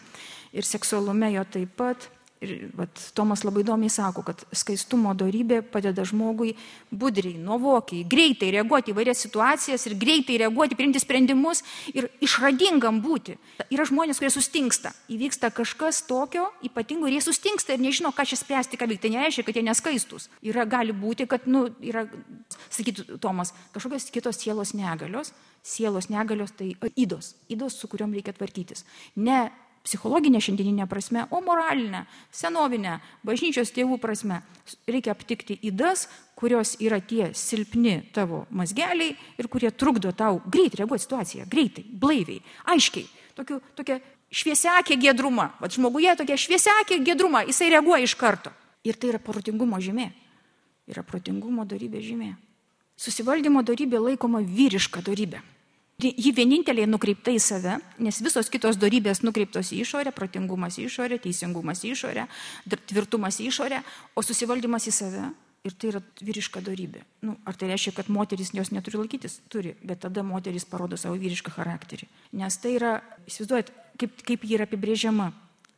ir 0.56 0.66
seksualume 0.66 1.30
jo 1.36 1.44
taip 1.56 1.76
pat. 1.78 2.08
Ir 2.40 2.70
vat, 2.72 2.96
Tomas 3.12 3.42
labai 3.44 3.60
įdomiai 3.60 3.92
sako, 3.92 4.22
kad 4.24 4.40
skaistumo 4.56 5.10
darybė 5.12 5.58
padeda 5.60 6.06
žmogui 6.08 6.54
budriai, 6.88 7.34
nuovokiai, 7.36 8.06
greitai 8.08 8.48
reaguoti 8.54 8.94
į 8.94 8.96
vairias 8.96 9.20
situacijas 9.20 9.84
ir 9.84 9.98
greitai 10.00 10.38
reaguoti, 10.40 10.78
priimti 10.78 11.02
sprendimus 11.02 11.60
ir 11.92 12.08
išradingam 12.24 13.02
būti. 13.04 13.36
Yra 13.68 13.84
žmonės, 13.84 14.22
kurie 14.22 14.32
sustingsta. 14.32 14.94
Įvyksta 15.12 15.52
kažkas 15.52 16.00
tokio 16.08 16.48
ypatingo 16.64 17.10
ir 17.10 17.18
jie 17.18 17.26
sustingsta 17.28 17.76
ir 17.76 17.84
nežino, 17.84 18.08
ką 18.16 18.24
čia 18.32 18.40
spręsti, 18.40 18.80
ką 18.80 18.88
veikti. 18.88 19.04
Tai 19.04 19.14
nereiškia, 19.18 19.44
kad 19.44 19.60
jie 19.60 19.68
neskaistus. 19.68 20.30
Yra 20.40 20.64
gali 20.64 20.96
būti, 20.96 21.28
kad, 21.28 21.44
nu, 21.44 21.66
yra, 21.84 22.08
sakytų 22.72 23.20
Tomas, 23.20 23.52
kažkokios 23.76 24.08
kitos 24.16 24.40
sielos 24.40 24.72
negalios. 24.72 25.36
Sielos 25.60 26.08
negalios 26.08 26.56
tai 26.56 26.72
įdos, 26.96 27.34
įdos, 27.52 27.76
su 27.76 27.88
kuriuom 27.92 28.16
reikia 28.16 28.32
tvarkytis. 28.32 28.86
Ne 29.20 29.50
psichologinė 29.86 30.40
šiandieninė 30.44 30.86
prasme, 30.90 31.24
o 31.32 31.40
moralinė, 31.44 32.04
senovinė, 32.34 32.98
bažnyčios 33.26 33.72
tėvų 33.74 33.98
prasme. 34.02 34.40
Reikia 34.90 35.14
aptikti 35.14 35.56
įdas, 35.66 36.06
kurios 36.38 36.76
yra 36.80 37.00
tie 37.00 37.30
silpni 37.36 38.00
tavo 38.14 38.44
mazgeliai 38.50 39.16
ir 39.40 39.48
kurie 39.52 39.70
trukdo 39.72 40.12
tau 40.16 40.40
greit 40.46 40.76
reaguoti 40.78 41.04
situaciją, 41.04 41.48
greitai, 41.50 41.84
blaiviai, 41.84 42.42
aiškiai, 42.72 43.08
tokiu, 43.36 43.60
tokia 43.76 43.98
šviesiakė 44.30 44.98
gedruma. 45.00 45.50
Vat 45.60 45.74
žmoguje 45.74 46.14
tokia 46.20 46.38
šviesiakė 46.38 47.00
gedruma, 47.04 47.42
jisai 47.48 47.70
reaguoja 47.74 48.06
iš 48.06 48.16
karto. 48.20 48.52
Ir 48.86 48.96
tai 48.96 49.12
yra 49.12 49.20
protingumo 49.20 49.80
žymė. 49.82 50.08
Yra 50.90 51.04
protingumo 51.06 51.66
darybė 51.68 52.00
žymė. 52.04 52.34
Susivaldymo 53.00 53.62
darybė 53.64 54.00
laikoma 54.00 54.40
vyriška 54.44 55.02
darybė. 55.04 55.42
Ji 56.00 56.32
vienintelė 56.32 56.86
nukreipta 56.88 57.32
į 57.34 57.40
save, 57.42 57.76
nes 58.00 58.20
visos 58.22 58.48
kitos 58.52 58.78
darybės 58.80 59.22
nukreiptos 59.26 59.72
į 59.74 59.82
išorę, 59.84 60.12
protingumas 60.16 60.78
į 60.80 60.86
išorę, 60.88 61.18
teisingumas 61.20 61.82
į 61.84 61.92
išorę, 61.96 62.26
tvirtumas 62.88 63.40
į 63.42 63.48
išorę, 63.50 63.80
o 64.14 64.24
susivaldymas 64.24 64.88
į 64.88 64.94
save. 64.96 65.24
Ir 65.66 65.74
tai 65.76 65.90
yra 65.90 66.00
vyriška 66.24 66.62
darybė. 66.64 67.02
Nu, 67.26 67.34
ar 67.44 67.58
tai 67.58 67.68
reiškia, 67.68 67.92
kad 67.98 68.08
moteris 68.08 68.54
jos 68.56 68.70
neturi 68.72 69.02
laikytis? 69.02 69.42
Turi, 69.52 69.74
bet 69.84 70.00
tada 70.06 70.24
moteris 70.24 70.64
parodo 70.64 70.96
savo 70.96 71.18
vyrišką 71.20 71.52
charakterį. 71.52 72.08
Nes 72.40 72.56
tai 72.62 72.78
yra, 72.78 72.94
įsivaizduojat, 73.28 73.74
kaip, 74.00 74.24
kaip 74.24 74.48
ji 74.48 74.56
yra 74.56 74.64
apibrėžiama. 74.70 75.28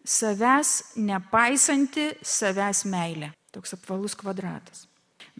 Savęs 0.06 0.94
nepaisanti 1.02 2.12
savęs 2.22 2.86
meilė. 2.90 3.32
Toks 3.54 3.74
apvalus 3.74 4.14
kvadratas 4.18 4.86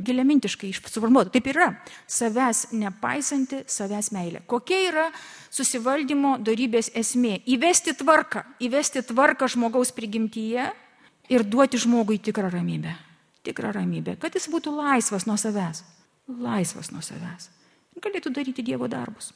giliamintiškai 0.04 0.72
suformuota. 0.76 1.32
Taip 1.34 1.48
yra. 1.52 1.68
Savęs 2.10 2.68
nepaisanti, 2.76 3.62
savęs 3.70 4.10
meilė. 4.14 4.42
Kokia 4.48 4.80
yra 4.88 5.06
susivaldymo 5.52 6.36
darybės 6.44 6.92
esmė? 6.98 7.38
Įvesti 7.50 7.94
tvarką. 7.98 8.44
Įvesti 8.62 9.04
tvarką 9.08 9.48
žmogaus 9.52 9.94
prigimtyje 9.96 10.68
ir 11.32 11.46
duoti 11.48 11.80
žmogui 11.80 12.20
tikrą 12.22 12.50
ramybę. 12.52 12.94
Tikrą 13.46 13.72
ramybę. 13.78 14.16
Kad 14.22 14.36
jis 14.38 14.50
būtų 14.52 14.74
laisvas 14.76 15.26
nuo 15.26 15.38
savęs. 15.40 15.84
Laisvas 16.28 16.92
nuo 16.94 17.02
savęs. 17.02 17.50
Ir 17.96 18.04
galėtų 18.04 18.32
daryti 18.34 18.64
Dievo 18.64 18.88
darbus. 18.88 19.32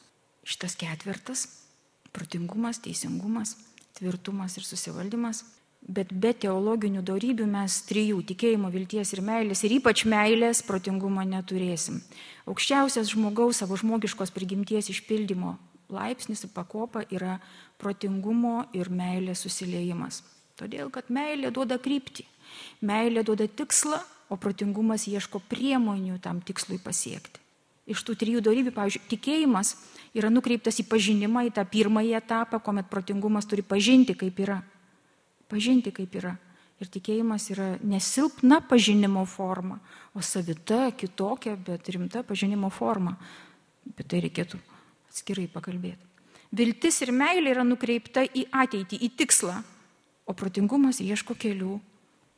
Šitas 0.47 0.77
ketvirtas- 0.79 1.47
protingumas, 2.15 2.79
teisingumas, 2.79 3.57
tvirtumas 3.97 4.57
ir 4.57 4.63
susivaldymas 4.63 5.43
Bet 5.81 6.11
be 6.11 6.33
teologinių 6.33 7.03
darybių 7.05 7.45
mes 7.47 7.81
trijų- 7.87 8.23
tikėjimo, 8.31 8.71
vilties 8.71 9.13
ir 9.13 9.21
meilės, 9.21 9.63
ir 9.63 9.79
ypač 9.79 10.05
meilės 10.05 10.61
protingumo 10.61 11.23
neturėsim. 11.23 12.01
Aukščiausias 12.45 13.13
žmogaus 13.13 13.57
savo 13.57 13.77
žmogiškos 13.77 14.31
prigimties 14.31 14.89
išpildymo 14.89 15.57
laipsnis 15.89 16.43
ir 16.43 16.51
pakopa 16.53 17.03
yra 17.11 17.39
protingumo 17.79 18.67
ir 18.73 18.89
meilės 18.89 19.45
susiliejimas. 19.45 20.23
Todėl, 20.57 20.89
kad 20.89 21.09
meilė 21.13 21.51
duoda 21.53 21.77
kryptį, 21.77 22.25
meilė 22.81 23.23
duoda 23.23 23.47
tikslą, 23.47 24.01
o 24.29 24.35
protingumas 24.35 25.07
ieško 25.07 25.39
priemonių 25.47 26.17
tam 26.19 26.41
tikslui 26.41 26.79
pasiekti. 26.83 27.39
Iš 27.87 28.01
tų 28.03 28.17
trijų 28.19 28.41
darybių, 28.43 28.73
pavyzdžiui, 28.75 29.05
tikėjimas 29.07 29.77
yra 30.17 30.27
nukreiptas 30.33 30.81
į 30.81 30.87
pažinimą, 30.89 31.45
į 31.47 31.53
tą 31.55 31.63
pirmąjį 31.63 32.17
etapą, 32.19 32.59
kuomet 32.59 32.89
protingumas 32.91 33.47
turi 33.47 33.63
pažinti, 33.63 34.17
kaip 34.19 34.41
yra 34.43 34.57
pažinti, 35.49 35.93
kaip 35.95 36.15
yra. 36.19 36.35
Ir 36.77 36.89
tikėjimas 36.93 37.47
yra 37.49 37.67
nesilpna 37.81 38.59
pažinimo 38.69 39.23
forma, 39.25 39.79
o 40.13 40.21
savita, 40.21 40.91
kitokia, 40.93 41.55
bet 41.57 41.89
rimta 41.89 42.21
pažinimo 42.21 42.69
forma. 42.69 43.15
Apie 43.89 44.05
tai 44.05 44.21
reikėtų 44.27 44.59
atskirai 45.09 45.47
pakalbėti. 45.49 46.03
Viltis 46.53 47.01
ir 47.01 47.11
meilė 47.11 47.55
yra 47.55 47.63
nukreipta 47.65 48.21
į 48.23 48.45
ateitį, 48.53 48.99
į 49.03 49.09
tikslą, 49.19 49.55
o 50.27 50.35
protingumas 50.37 51.01
ieško 51.01 51.33
kelių 51.39 51.79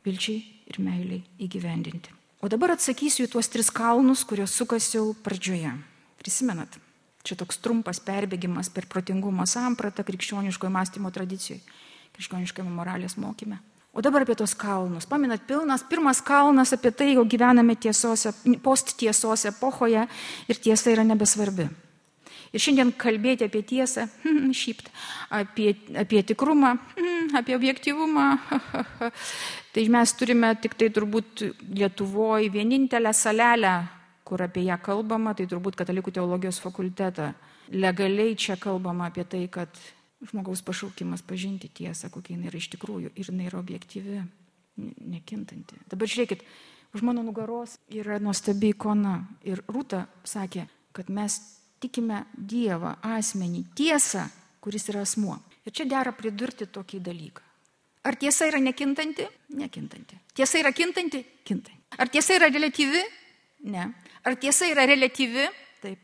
vilčiai 0.06 0.40
ir 0.70 0.80
meiliai 0.80 1.20
įgyvendinti. 1.44 2.16
O 2.40 2.48
dabar 2.48 2.72
atsakysiu 2.72 3.26
į 3.26 3.32
tuos 3.34 3.50
tris 3.52 3.68
kalnus, 3.68 4.24
kuriuos 4.24 4.54
sukasiau 4.56 5.12
pradžioje. 5.20 5.74
Prisimenat, 6.22 6.78
čia 7.26 7.36
toks 7.36 7.60
trumpas 7.60 8.00
perbėgimas 8.00 8.72
per 8.72 8.88
protingumo 8.88 9.44
sampratą 9.44 10.06
krikščioniškojo 10.08 10.72
mąstymo 10.72 11.12
tradicijoje 11.12 11.60
krikščioniškame 12.20 12.70
moralės 12.70 13.16
mokyme. 13.16 13.58
O 13.92 14.02
dabar 14.04 14.22
apie 14.22 14.36
tos 14.38 14.52
kalnus. 14.54 15.08
Paminat 15.08 15.42
pilnas, 15.48 15.82
pirmas 15.82 16.20
kalnas 16.22 16.70
apie 16.76 16.92
tai, 16.94 17.14
jau 17.16 17.24
gyvename 17.26 17.74
tiesos, 17.74 18.28
post 18.62 18.94
tiesos 19.00 19.46
epochoje 19.48 20.04
ir 20.46 20.60
tiesa 20.62 20.92
yra 20.92 21.02
nebesvarbi. 21.06 21.66
Ir 22.50 22.62
šiandien 22.62 22.90
kalbėti 22.98 23.46
apie 23.46 23.62
tiesą, 23.66 24.06
hmm, 24.24 24.52
šypt, 24.60 24.90
apie, 25.34 25.72
apie 25.98 26.22
tikrumą, 26.26 26.76
hmm, 26.98 27.30
apie 27.40 27.56
objektivumą, 27.58 28.26
tai 29.74 29.86
mes 29.90 30.14
turime 30.18 30.54
tik 30.58 30.76
tai 30.78 30.90
turbūt 30.94 31.46
Lietuvoje 31.74 32.50
vienintelę 32.50 33.14
salelę, 33.14 33.74
kur 34.26 34.42
apie 34.46 34.68
ją 34.68 34.78
kalbama, 34.82 35.34
tai 35.34 35.48
turbūt 35.50 35.78
katalikų 35.78 36.14
teologijos 36.14 36.62
fakultetą. 36.62 37.32
Legaliai 37.74 38.34
čia 38.38 38.56
kalbama 38.58 39.10
apie 39.10 39.24
tai, 39.30 39.46
kad 39.50 39.70
žmogaus 40.28 40.62
pašaukimas 40.62 41.22
pažinti 41.24 41.70
tiesą, 41.72 42.10
kokia 42.12 42.36
jinai 42.36 42.50
yra 42.50 42.60
iš 42.60 42.68
tikrųjų 42.74 43.12
ir 43.14 43.30
jinai 43.30 43.48
yra 43.48 43.60
objektyvi, 43.60 44.20
nekintanti. 44.80 45.78
Dabar 45.90 46.10
žiūrėkit, 46.10 46.44
už 46.94 47.04
mano 47.06 47.24
nugaros 47.24 47.76
yra 47.92 48.18
nuostabi 48.22 48.72
ikona 48.74 49.20
ir 49.46 49.62
Rūta 49.68 50.06
sakė, 50.24 50.66
kad 50.96 51.10
mes 51.12 51.38
tikime 51.80 52.24
Dievą, 52.34 52.96
asmenį, 53.06 53.64
tiesą, 53.76 54.26
kuris 54.60 54.88
yra 54.92 55.04
asmuo. 55.06 55.38
Ir 55.64 55.74
čia 55.76 55.86
dera 55.88 56.12
pridurti 56.16 56.68
tokį 56.68 57.00
dalyką. 57.04 57.46
Ar 58.04 58.16
tiesa 58.16 58.48
yra 58.48 58.60
nekintanti? 58.64 59.26
Nekintanti. 59.60 60.16
Tiesa 60.34 60.60
yra 60.60 60.72
kintanti? 60.72 61.20
Kintanti. 61.44 61.96
Ar 62.00 62.08
tiesa 62.08 62.38
yra 62.38 62.48
relatyvi? 62.48 63.02
Ne. 63.68 63.90
Ar 64.24 64.36
tiesa 64.40 64.68
yra 64.70 64.86
relatyvi? 64.88 65.44
Taip. 65.82 66.00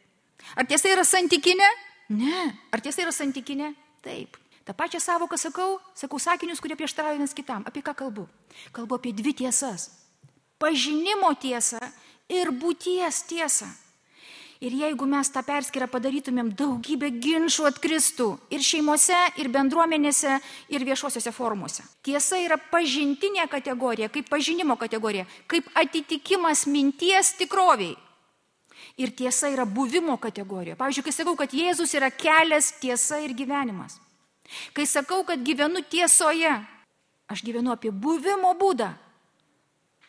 Ar 0.56 0.68
tiesa 0.68 0.92
yra 0.92 1.04
santykinė? 1.08 1.70
Ne. 2.16 2.42
Ar 2.72 2.84
tiesa 2.84 3.06
yra 3.06 3.14
santykinė? 3.16 3.72
Taip. 4.04 4.36
Ta 4.66 4.74
pačia 4.74 4.98
savoką 4.98 5.38
sakau, 5.38 5.78
sakau 5.94 6.18
sakinius, 6.18 6.58
kurie 6.58 6.74
prieštarauja 6.74 7.14
vienas 7.14 7.34
kitam. 7.34 7.62
Apie 7.68 7.84
ką 7.86 7.94
kalbu? 7.94 8.26
Kalbu 8.74 8.98
apie 8.98 9.14
dvi 9.14 9.32
tiesas. 9.44 9.92
Pažinimo 10.58 11.30
tiesą 11.38 11.78
ir 12.28 12.50
būties 12.50 13.22
tiesą. 13.30 13.68
Ir 14.64 14.72
jeigu 14.72 15.04
mes 15.04 15.28
tą 15.28 15.42
perskirą 15.44 15.86
padarytumėm, 15.92 16.54
daugybė 16.56 17.10
ginčių 17.20 17.66
atkristų 17.68 18.28
ir 18.50 18.64
šeimose, 18.64 19.18
ir 19.36 19.50
bendruomenėse, 19.52 20.38
ir 20.72 20.84
viešuosiuose 20.88 21.32
formuose. 21.36 21.84
Tiesa 22.02 22.40
yra 22.40 22.56
pažintinė 22.56 23.44
kategorija, 23.52 24.08
kaip 24.08 24.30
pažinimo 24.32 24.78
kategorija, 24.80 25.26
kaip 25.46 25.68
atitikimas 25.76 26.64
minties 26.72 27.34
tikroviai. 27.36 27.98
Ir 28.96 29.12
tiesa 29.12 29.50
yra 29.52 29.66
buvimo 29.68 30.16
kategorija. 30.16 30.76
Pavyzdžiui, 30.76 31.04
kai 31.04 31.12
sakau, 31.12 31.34
kad 31.36 31.52
Jėzus 31.52 31.92
yra 31.98 32.08
kelias, 32.10 32.70
tiesa 32.80 33.18
ir 33.20 33.34
gyvenimas. 33.36 33.98
Kai 34.72 34.86
sakau, 34.88 35.20
kad 35.28 35.42
gyvenu 35.44 35.82
tiesoje, 35.84 36.52
aš 37.28 37.42
gyvenu 37.44 37.74
apie 37.74 37.92
buvimo 37.92 38.54
būdą. 38.56 38.94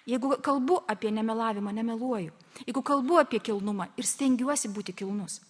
Jeigu 0.08 0.38
kalbu 0.40 0.80
apie 0.88 1.12
nemelavimą, 1.12 1.74
nemeluoju. 1.76 2.32
Jeigu 2.64 2.82
kalbu 2.82 3.20
apie 3.20 3.42
kilnumą 3.44 3.90
ir 4.00 4.08
stengiuosi 4.08 4.72
būti 4.72 4.96
kilnus. 4.96 5.42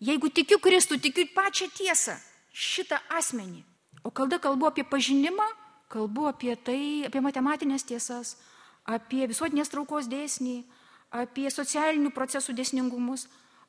Jeigu 0.00 0.30
tikiu 0.32 0.56
Kristų, 0.60 0.96
tikiu 1.00 1.26
pačią 1.34 1.68
tiesą, 1.76 2.16
šitą 2.52 2.98
asmenį. 3.12 3.60
O 4.04 4.10
kada 4.10 4.38
kalbu 4.40 4.70
apie 4.70 4.84
pažinimą, 4.84 5.44
kalbu 5.92 6.28
apie 6.30 6.56
tai, 6.56 7.04
apie 7.08 7.20
matematinės 7.20 7.84
tiesas, 7.84 8.36
apie 8.84 9.26
visuotinės 9.28 9.72
traukos 9.72 10.08
dėsnį, 10.08 10.62
apie 11.10 11.50
socialinių 11.50 12.12
procesų 12.14 12.54
dėsningumus. 12.56 13.26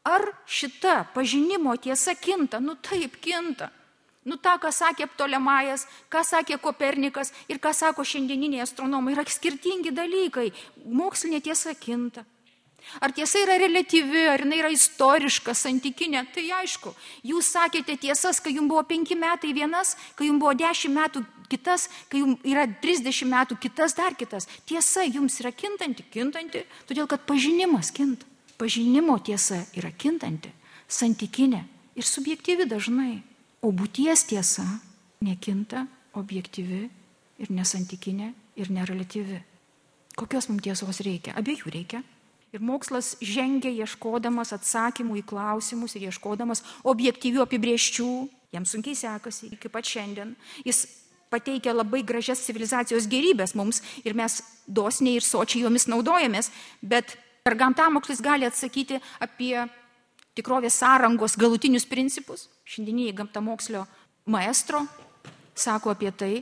Ar 0.07 0.23
šita 0.47 1.07
pažinimo 1.13 1.75
tiesa 1.75 2.15
kinta? 2.15 2.61
Nu 2.63 2.77
taip, 2.79 3.19
kinta. 3.21 3.71
Nu 4.27 4.35
tą, 4.35 4.57
ką 4.59 4.71
sakė 4.75 5.07
Ptolemajas, 5.07 5.85
ką 6.11 6.23
sakė 6.27 6.57
Kopernikas 6.59 7.31
ir 7.47 7.61
ką 7.63 7.71
sako 7.71 8.03
šiandieniniai 8.03 8.65
astronomai, 8.65 9.13
yra 9.15 9.23
skirtingi 9.23 9.93
dalykai. 9.95 10.49
Mokslinė 10.83 11.39
tiesa 11.43 11.75
kinta. 11.75 12.25
Ar 13.03 13.11
tiesa 13.11 13.39
yra 13.43 13.57
relatyvi, 13.59 14.27
ar 14.31 14.43
jinai 14.43 14.59
yra 14.61 14.71
istoriška, 14.71 15.55
santykinė, 15.55 16.25
tai 16.35 16.45
aišku. 16.59 16.93
Jūs 17.27 17.51
sakėte 17.55 17.97
tiesas, 17.99 18.39
kai 18.43 18.53
jums 18.55 18.71
buvo 18.71 18.83
penki 18.87 19.15
metai 19.15 19.51
vienas, 19.55 19.95
kai 20.15 20.29
jums 20.29 20.43
buvo 20.43 20.53
dešimt 20.55 20.95
metų 20.95 21.23
kitas, 21.51 21.87
kai 22.11 22.21
jums 22.23 22.43
yra 22.47 22.65
trisdešimt 22.81 23.33
metų 23.33 23.57
kitas 23.61 23.95
dar 23.97 24.15
kitas. 24.19 24.49
Tiesa 24.67 25.05
jums 25.07 25.39
yra 25.41 25.51
kintanti, 25.55 26.05
kintanti, 26.13 26.65
todėl 26.89 27.09
kad 27.09 27.25
pažinimas 27.29 27.91
kinta. 27.95 28.27
Pažinimo 28.57 29.19
tiesa 29.21 29.61
yra 29.77 29.91
kintanti, 29.93 30.49
santykinė 30.89 31.61
ir 31.97 32.05
subjektyvi 32.05 32.65
dažnai. 32.69 33.21
O 33.61 33.69
būties 33.73 34.23
tiesa 34.29 34.65
nekinta, 35.21 35.85
objektyvi 36.17 36.87
ir 37.41 37.53
nesantykinė 37.53 38.31
ir 38.57 38.71
nerelatyvi. 38.73 39.41
Kokios 40.17 40.49
mums 40.49 40.65
tiesos 40.65 41.01
reikia? 41.05 41.35
Abiejų 41.37 41.73
reikia. 41.73 42.01
Ir 42.55 42.63
mokslas 42.63 43.15
žengia 43.21 43.69
ieškodamas 43.83 44.53
atsakymų 44.55 45.19
į 45.19 45.25
klausimus 45.29 45.93
ir 45.97 46.07
ieškodamas 46.09 46.63
objektyvių 46.87 47.43
apibrieščių. 47.43 48.11
Jam 48.55 48.65
sunkiai 48.65 48.95
sekasi 48.97 49.51
iki 49.53 49.69
pat 49.69 49.85
šiandien. 49.85 50.33
Jis 50.65 50.85
pateikia 51.29 51.73
labai 51.75 52.03
gražias 52.07 52.45
civilizacijos 52.45 53.07
gerybės 53.11 53.55
mums 53.55 53.81
ir 54.03 54.15
mes 54.17 54.41
dosniai 54.67 55.19
ir 55.19 55.25
sočiai 55.25 55.63
jomis 55.65 55.87
naudojamės, 55.87 56.51
bet 56.81 57.17
per 57.43 57.55
gamtamokslis 57.55 58.21
gali 58.23 58.47
atsakyti 58.47 58.99
apie 59.23 59.55
tikrovės 60.37 60.77
sąrangos 60.81 61.37
galutinius 61.39 61.87
principus. 61.89 62.47
Šiandieniai 62.67 63.15
gamtamokslio 63.15 63.85
maestro 64.27 64.83
sako 65.57 65.95
apie 65.95 66.11
tai, 66.11 66.33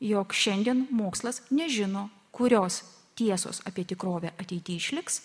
jog 0.00 0.34
šiandien 0.34 0.86
mokslas 0.90 1.42
nežino, 1.50 2.08
kurios 2.34 2.82
tiesos 3.14 3.62
apie 3.68 3.84
tikrovę 3.86 4.32
ateityje 4.40 4.80
išliks, 4.80 5.20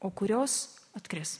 o 0.00 0.10
kurios 0.10 0.74
atkris. 0.98 1.38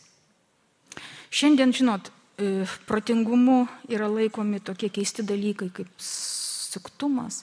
Šiandien, 1.30 1.72
žinot, 1.74 2.10
e, 2.38 2.64
protingumu 2.86 3.66
yra 3.90 4.08
laikomi 4.08 4.60
tokie 4.60 4.88
keisti 4.88 5.26
dalykai 5.26 5.70
kaip 5.74 5.90
suktumas, 6.68 7.42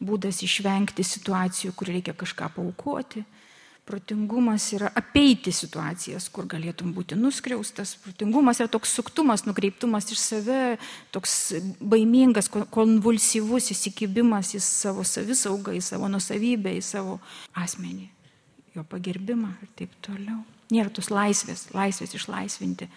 būdas 0.00 0.42
išvengti 0.44 1.04
situacijų, 1.06 1.72
kur 1.76 1.92
reikia 1.92 2.16
kažką 2.18 2.50
paukoti, 2.56 3.24
Protingumas 3.84 4.70
yra 4.72 4.88
apeiti 4.96 5.52
situacijas, 5.52 6.30
kur 6.32 6.46
galėtum 6.48 6.94
būti 6.96 7.18
nuskriaustas. 7.20 7.98
Protingumas 8.00 8.62
yra 8.62 8.70
toks 8.72 8.94
suktumas, 8.96 9.44
nukreiptumas 9.44 10.08
iš 10.08 10.22
save, 10.22 10.60
toks 11.12 11.34
baimingas, 11.84 12.48
konvulsyvus 12.48 13.68
įsikibimas 13.74 14.54
į 14.56 14.62
savo 14.64 15.04
savisaugą, 15.04 15.76
į 15.76 15.84
savo 15.84 16.08
nusavybę, 16.08 16.72
į 16.72 16.80
savo 16.80 17.18
asmenį, 17.60 18.08
jo 18.72 18.86
pagerbimą 18.88 19.52
ir 19.60 19.76
taip 19.76 19.92
toliau. 20.00 20.40
Nėra 20.72 20.88
tos 20.88 21.12
laisvės, 21.12 21.68
laisvės 21.76 22.16
išlaisvinti 22.16 22.88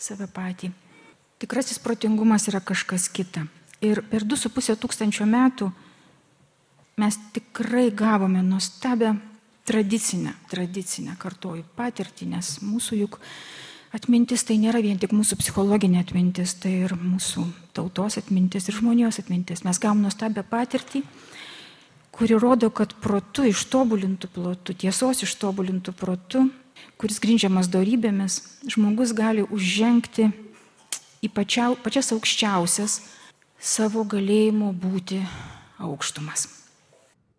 save 0.00 0.24
patį. 0.32 0.72
Tikrasis 1.40 1.84
protingumas 1.84 2.48
yra 2.48 2.64
kažkas 2.64 3.12
kita. 3.12 3.44
Ir 3.80 4.02
per 4.10 4.26
2,5 4.28 4.76
tūkstančio 4.76 5.24
metų 5.24 5.70
mes 7.00 7.16
tikrai 7.32 7.88
gavome 7.96 8.42
nuostabią 8.44 9.14
tradicinę, 9.64 10.34
tradicinę 10.50 11.14
kartuoju 11.20 11.64
patirtį, 11.76 12.26
nes 12.34 12.58
mūsų 12.60 12.98
juk 13.00 13.16
atmintis 13.96 14.44
tai 14.44 14.58
nėra 14.60 14.82
vien 14.84 14.98
tik 15.00 15.14
mūsų 15.16 15.38
psichologinė 15.40 16.02
atmintis, 16.02 16.52
tai 16.60 16.74
ir 16.84 16.92
mūsų 16.98 17.44
tautos 17.76 18.18
atmintis 18.20 18.68
ir 18.68 18.76
žmonijos 18.76 19.20
atmintis. 19.22 19.64
Mes 19.64 19.80
gavom 19.80 20.02
nuostabią 20.04 20.44
patirtį, 20.50 21.00
kuri 22.12 22.36
rodo, 22.36 22.68
kad 22.68 22.92
protu 23.00 23.46
ištobulintų 23.48 24.28
plotų, 24.34 24.76
tiesos 24.84 25.22
ištobulintų 25.24 25.94
protų, 25.96 26.44
kuris 27.00 27.22
grindžiamas 27.22 27.70
darybėmis, 27.72 28.42
žmogus 28.68 29.14
gali 29.16 29.46
užžengti 29.48 30.28
į 31.24 31.32
pačiau, 31.32 31.78
pačias 31.80 32.12
aukščiausias 32.12 33.00
savo 33.60 34.04
galėjimo 34.08 34.72
būti 34.72 35.20
aukštumas. 35.78 36.48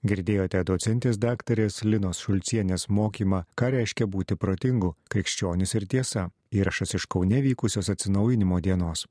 Girdėjote 0.06 0.64
docentės 0.66 1.20
daktarės 1.22 1.84
Linos 1.86 2.22
Šulcienės 2.24 2.88
mokymą, 2.90 3.44
ką 3.58 3.70
reiškia 3.76 4.08
būti 4.10 4.38
protingu, 4.38 4.96
krikščionis 5.14 5.76
ir 5.78 5.86
tiesa. 5.86 6.30
Įrašas 6.52 6.96
iš 6.98 7.06
Kaune 7.06 7.42
vykusios 7.46 7.90
atsinaujinimo 7.94 8.58
dienos. 8.66 9.06